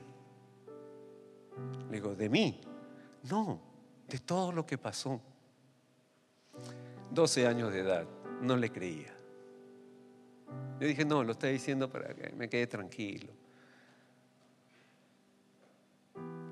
Le 1.89 1.97
digo, 1.97 2.15
¿de 2.15 2.30
mí? 2.30 2.62
No, 3.23 3.60
de 4.08 4.19
todo 4.19 4.52
lo 4.52 4.65
que 4.65 4.78
pasó. 4.78 5.19
12 7.12 7.47
años 7.47 7.71
de 7.71 7.80
edad, 7.80 8.06
no 8.41 8.56
le 8.56 8.71
creía. 8.71 9.13
Yo 10.80 10.88
dije, 10.88 11.06
no, 11.06 11.23
lo 11.23 11.32
está 11.32 11.47
diciendo 11.47 11.89
para 11.89 12.13
que 12.13 12.32
me 12.34 12.47
quede 12.47 12.67
tranquilo. 12.67 13.32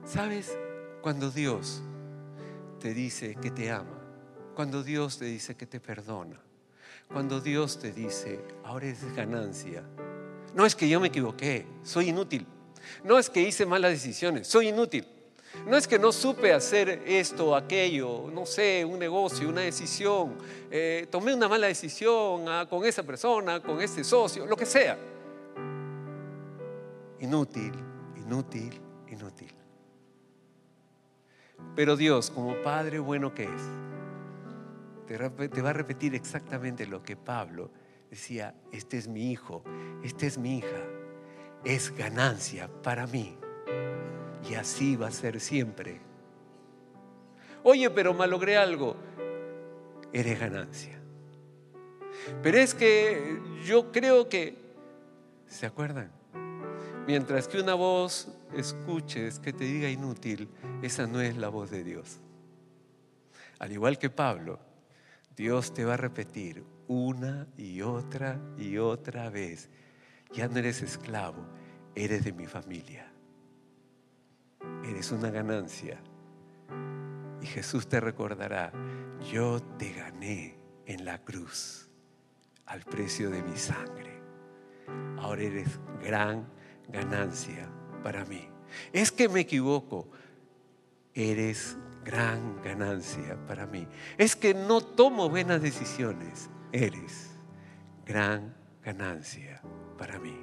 ¿Sabes? 0.05 0.57
Cuando 1.05 1.29
Dios 1.29 1.83
te 2.79 2.91
dice 2.91 3.35
que 3.35 3.51
te 3.51 3.69
ama, 3.69 4.01
cuando 4.55 4.81
Dios 4.81 5.19
te 5.19 5.25
dice 5.25 5.55
que 5.55 5.67
te 5.67 5.79
perdona, 5.79 6.41
cuando 7.07 7.39
Dios 7.39 7.77
te 7.77 7.91
dice, 7.91 8.43
ahora 8.63 8.87
es 8.87 9.15
ganancia, 9.15 9.83
no 10.55 10.65
es 10.65 10.75
que 10.75 10.89
yo 10.89 10.99
me 10.99 11.09
equivoqué, 11.09 11.67
soy 11.83 12.09
inútil, 12.09 12.47
no 13.03 13.19
es 13.19 13.29
que 13.29 13.39
hice 13.39 13.67
malas 13.67 13.91
decisiones, 13.91 14.47
soy 14.47 14.69
inútil. 14.69 15.05
No 15.67 15.77
es 15.77 15.87
que 15.87 15.99
no 15.99 16.11
supe 16.11 16.51
hacer 16.51 17.03
esto 17.05 17.55
aquello, 17.55 18.31
no 18.33 18.47
sé, 18.47 18.83
un 18.83 18.97
negocio, 18.97 19.47
una 19.47 19.61
decisión, 19.61 20.35
eh, 20.71 21.05
tomé 21.11 21.35
una 21.35 21.47
mala 21.47 21.67
decisión 21.67 22.49
ah, 22.49 22.65
con 22.67 22.83
esa 22.83 23.03
persona, 23.03 23.61
con 23.61 23.79
ese 23.79 24.03
socio, 24.03 24.47
lo 24.47 24.57
que 24.57 24.65
sea. 24.65 24.97
Inútil, 27.19 27.73
inútil. 28.17 28.84
Pero 31.75 31.95
Dios, 31.95 32.31
como 32.31 32.55
Padre 32.61 32.99
bueno 32.99 33.33
que 33.33 33.43
es, 33.43 33.61
te 35.07 35.61
va 35.61 35.69
a 35.69 35.73
repetir 35.73 36.15
exactamente 36.15 36.87
lo 36.87 37.03
que 37.03 37.15
Pablo 37.15 37.69
decía, 38.09 38.55
este 38.71 38.97
es 38.97 39.07
mi 39.07 39.31
hijo, 39.31 39.63
esta 40.03 40.25
es 40.25 40.37
mi 40.37 40.59
hija, 40.59 40.81
es 41.63 41.95
ganancia 41.95 42.69
para 42.81 43.07
mí. 43.07 43.37
Y 44.49 44.55
así 44.55 44.95
va 44.95 45.07
a 45.07 45.11
ser 45.11 45.39
siempre. 45.39 45.99
Oye, 47.63 47.89
pero 47.89 48.13
malogré 48.13 48.57
algo. 48.57 48.95
eres 50.13 50.39
ganancia. 50.39 50.99
Pero 52.41 52.57
es 52.57 52.73
que 52.73 53.41
yo 53.65 53.91
creo 53.91 54.29
que, 54.29 54.55
¿se 55.47 55.65
acuerdan? 55.65 56.11
Mientras 57.07 57.47
que 57.47 57.59
una 57.59 57.73
voz 57.73 58.29
escuches 58.55 59.39
que 59.39 59.53
te 59.53 59.65
diga 59.65 59.89
inútil, 59.89 60.49
esa 60.81 61.07
no 61.07 61.21
es 61.21 61.37
la 61.37 61.49
voz 61.49 61.69
de 61.69 61.83
Dios. 61.83 62.19
Al 63.59 63.71
igual 63.71 63.97
que 63.97 64.09
Pablo, 64.09 64.59
Dios 65.35 65.73
te 65.73 65.85
va 65.85 65.95
a 65.95 65.97
repetir 65.97 66.63
una 66.87 67.47
y 67.57 67.81
otra 67.81 68.39
y 68.57 68.77
otra 68.77 69.29
vez, 69.29 69.69
ya 70.31 70.47
no 70.47 70.57
eres 70.57 70.81
esclavo, 70.81 71.45
eres 71.95 72.23
de 72.23 72.33
mi 72.33 72.45
familia. 72.45 73.11
Eres 74.83 75.11
una 75.11 75.29
ganancia. 75.29 75.99
Y 77.41 77.45
Jesús 77.47 77.87
te 77.87 77.99
recordará, 77.99 78.71
yo 79.31 79.61
te 79.77 79.93
gané 79.93 80.57
en 80.85 81.05
la 81.05 81.23
cruz 81.23 81.89
al 82.65 82.81
precio 82.81 83.29
de 83.29 83.43
mi 83.43 83.55
sangre. 83.57 84.21
Ahora 85.17 85.43
eres 85.43 85.79
gran 86.01 86.47
ganancia 86.89 87.69
para 88.05 88.23
mí. 88.23 88.47
Es 88.93 89.11
que 89.11 89.27
me 89.27 89.39
equivoco. 89.39 90.07
Eres 91.15 91.75
gran 92.03 92.61
ganancia 92.61 93.35
para 93.47 93.65
mí. 93.65 93.87
Es 94.19 94.35
que 94.35 94.53
no 94.53 94.81
tomo 94.81 95.27
buenas 95.27 95.59
decisiones. 95.59 96.51
Eres 96.71 97.31
gran 98.05 98.53
ganancia 98.83 99.59
para 99.97 100.19
mí. 100.19 100.37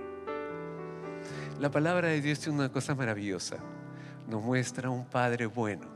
La 1.61 1.71
palabra 1.71 2.09
de 2.09 2.21
Dios 2.21 2.41
tiene 2.41 2.59
una 2.59 2.73
cosa 2.73 2.97
maravillosa. 2.97 3.59
Nos 4.27 4.43
muestra 4.43 4.91
un 4.91 5.07
Padre 5.07 5.47
bueno 5.47 5.87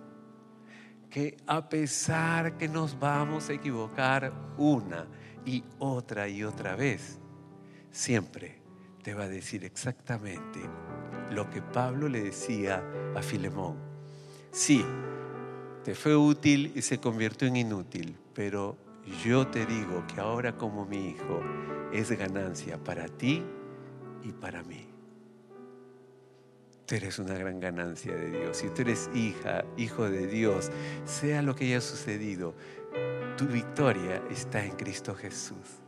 que 1.11 1.37
a 1.49 1.69
pesar 1.69 2.57
que 2.59 2.69
nos 2.69 2.97
vamos 2.97 3.51
a 3.51 3.55
equivocar 3.55 4.33
una 4.57 5.09
y 5.45 5.65
otra 5.81 6.29
y 6.29 6.45
otra 6.45 6.77
vez, 6.77 7.19
siempre 7.91 8.66
te 9.07 9.15
va 9.15 9.23
a 9.23 9.29
decir 9.29 9.65
exactamente 9.65 10.59
lo 11.31 11.49
que 11.49 11.63
Pablo 11.63 12.09
le 12.09 12.25
decía 12.25 12.83
a 13.15 13.23
Filemón. 13.23 13.77
Sí, 14.51 14.85
te 15.85 15.95
fue 15.95 16.17
útil 16.17 16.73
y 16.75 16.83
se 16.83 16.99
convirtió 16.99 17.47
en 17.47 17.55
inútil, 17.55 18.17
pero 18.35 18.77
yo 19.23 19.47
te 19.47 19.65
digo 19.65 20.05
que 20.13 20.21
ahora 20.21 20.57
como 20.57 20.87
mi 20.87 21.11
hijo 21.11 21.41
es 21.93 22.11
ganancia 22.19 22.83
para 22.83 23.07
ti 23.07 23.45
y 24.25 24.33
para 24.33 24.65
mí. 24.65 24.89
Tú 26.85 26.97
eres 26.97 27.21
una 27.21 27.35
gran 27.35 27.61
ganancia 27.61 28.13
de 28.13 28.41
Dios. 28.41 28.57
Si 28.57 28.71
tú 28.71 28.83
eres 28.83 29.09
hija, 29.15 29.65
hijo 29.77 30.11
de 30.11 30.27
Dios, 30.27 30.73
sea 31.05 31.43
lo 31.43 31.55
que 31.55 31.67
haya 31.67 31.81
sucedido, 31.81 32.57
tu 33.37 33.47
victoria 33.47 34.21
está 34.33 34.65
en 34.65 34.73
Cristo 34.73 35.15
Jesús. 35.15 35.86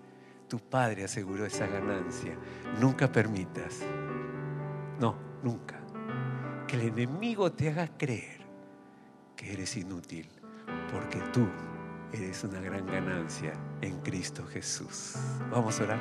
Tu 0.48 0.58
Padre 0.58 1.04
aseguró 1.04 1.44
esa 1.44 1.66
ganancia. 1.66 2.34
Nunca 2.80 3.12
permitas, 3.12 3.80
no, 4.98 5.14
nunca, 5.42 5.78
que 6.66 6.76
el 6.76 6.88
enemigo 6.88 7.52
te 7.52 7.68
haga 7.68 7.86
creer 7.98 8.38
que 9.36 9.52
eres 9.52 9.76
inútil, 9.76 10.26
porque 10.90 11.20
tú 11.32 11.46
eres 12.12 12.42
una 12.44 12.60
gran 12.60 12.86
ganancia 12.86 13.52
en 13.82 14.00
Cristo 14.00 14.44
Jesús. 14.46 15.16
Vamos 15.50 15.78
a 15.80 15.84
orar. 15.84 16.00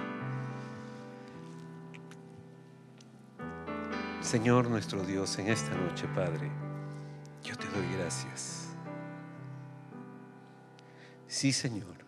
Señor 4.22 4.70
nuestro 4.70 5.04
Dios, 5.04 5.38
en 5.40 5.48
esta 5.48 5.76
noche, 5.76 6.08
Padre, 6.16 6.50
yo 7.44 7.56
te 7.58 7.68
doy 7.68 7.86
gracias. 7.98 8.70
Sí, 11.28 11.52
Señor. 11.52 12.07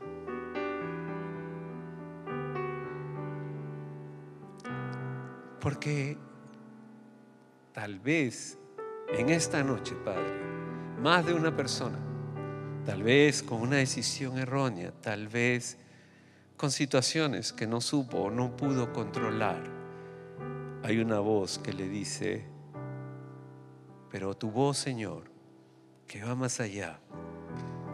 Porque 5.69 6.17
tal 7.73 7.99
vez 7.99 8.57
en 9.15 9.29
esta 9.29 9.63
noche, 9.63 9.93
Padre, 10.03 10.33
más 10.99 11.23
de 11.27 11.35
una 11.35 11.55
persona 11.55 11.99
tal 12.87 13.03
vez 13.03 13.43
con 13.43 13.61
una 13.61 13.75
decisión 13.75 14.39
errónea, 14.39 14.91
tal 14.99 15.27
vez 15.27 15.77
con 16.57 16.71
situaciones 16.71 17.53
que 17.53 17.67
no 17.67 17.81
supo 17.81 18.17
o 18.17 18.31
no 18.31 18.57
pudo 18.57 18.91
controlar, 18.91 19.61
hay 20.81 20.97
una 20.97 21.19
voz 21.19 21.59
que 21.59 21.71
le 21.71 21.87
dice, 21.87 22.47
pero 24.09 24.35
tu 24.35 24.49
voz, 24.49 24.75
Señor, 24.75 25.25
que 26.07 26.23
va 26.23 26.33
más 26.33 26.59
allá 26.59 26.99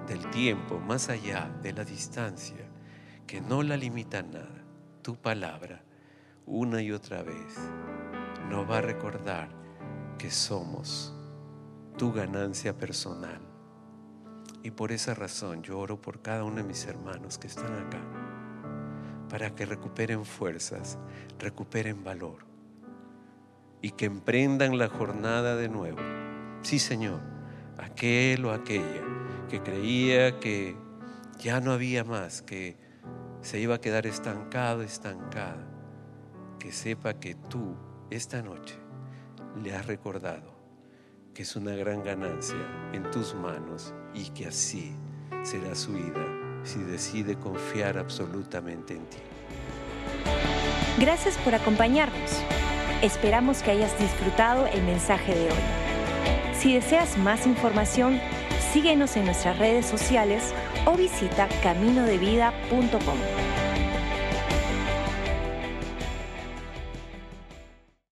del 0.07 0.29
tiempo, 0.29 0.79
más 0.79 1.09
allá 1.09 1.53
de 1.61 1.73
la 1.73 1.83
distancia, 1.83 2.69
que 3.27 3.41
no 3.41 3.63
la 3.63 3.75
limita 3.75 4.23
nada, 4.23 4.63
tu 5.01 5.17
palabra, 5.17 5.83
una 6.45 6.81
y 6.81 6.91
otra 6.91 7.23
vez, 7.23 7.57
nos 8.49 8.69
va 8.69 8.77
a 8.77 8.81
recordar 8.81 9.49
que 10.17 10.29
somos 10.31 11.13
tu 11.97 12.11
ganancia 12.11 12.77
personal 12.77 13.41
y 14.65 14.71
por 14.71 14.91
esa 14.91 15.13
razón 15.13 15.61
yo 15.61 15.77
oro 15.77 16.01
por 16.01 16.21
cada 16.23 16.43
uno 16.43 16.55
de 16.55 16.63
mis 16.63 16.85
hermanos 16.87 17.37
que 17.37 17.45
están 17.45 17.73
acá, 17.73 18.01
para 19.29 19.53
que 19.53 19.65
recuperen 19.65 20.25
fuerzas, 20.25 20.97
recuperen 21.37 22.03
valor 22.03 22.45
y 23.81 23.91
que 23.91 24.05
emprendan 24.05 24.79
la 24.79 24.89
jornada 24.89 25.55
de 25.55 25.69
nuevo. 25.69 25.99
Sí, 26.63 26.79
Señor, 26.79 27.21
aquel 27.77 28.43
o 28.45 28.51
aquella 28.51 29.03
que 29.49 29.61
creía 29.61 30.39
que 30.39 30.75
ya 31.37 31.59
no 31.59 31.71
había 31.71 32.03
más, 32.03 32.41
que 32.41 32.75
se 33.41 33.59
iba 33.59 33.75
a 33.75 33.81
quedar 33.81 34.07
estancado, 34.07 34.81
estancada, 34.81 35.74
que 36.59 36.71
sepa 36.71 37.19
que 37.19 37.35
tú 37.35 37.75
esta 38.09 38.41
noche 38.41 38.77
le 39.61 39.75
has 39.75 39.85
recordado 39.85 40.55
que 41.35 41.43
es 41.43 41.55
una 41.57 41.75
gran 41.75 42.01
ganancia 42.01 42.55
en 42.93 43.11
tus 43.11 43.35
manos 43.35 43.93
y 44.13 44.29
que 44.29 44.47
así 44.47 44.95
será 45.43 45.75
su 45.75 45.91
vida 45.91 46.25
si 46.63 46.79
decide 46.79 47.35
confiar 47.35 47.97
absolutamente 47.97 48.95
en 48.95 49.05
ti. 49.05 49.17
Gracias 50.97 51.37
por 51.39 51.53
acompañarnos. 51.53 52.41
Esperamos 53.01 53.61
que 53.61 53.71
hayas 53.71 53.99
disfrutado 53.99 54.65
el 54.67 54.81
mensaje 54.83 55.35
de 55.35 55.47
hoy. 55.47 56.55
Si 56.57 56.73
deseas 56.73 57.17
más 57.17 57.45
información, 57.45 58.19
síguenos 58.71 59.17
en 59.17 59.25
nuestras 59.25 59.59
redes 59.59 59.85
sociales 59.85 60.53
o 60.85 60.95
visita 60.95 61.49
caminodevida.com. 61.61 63.64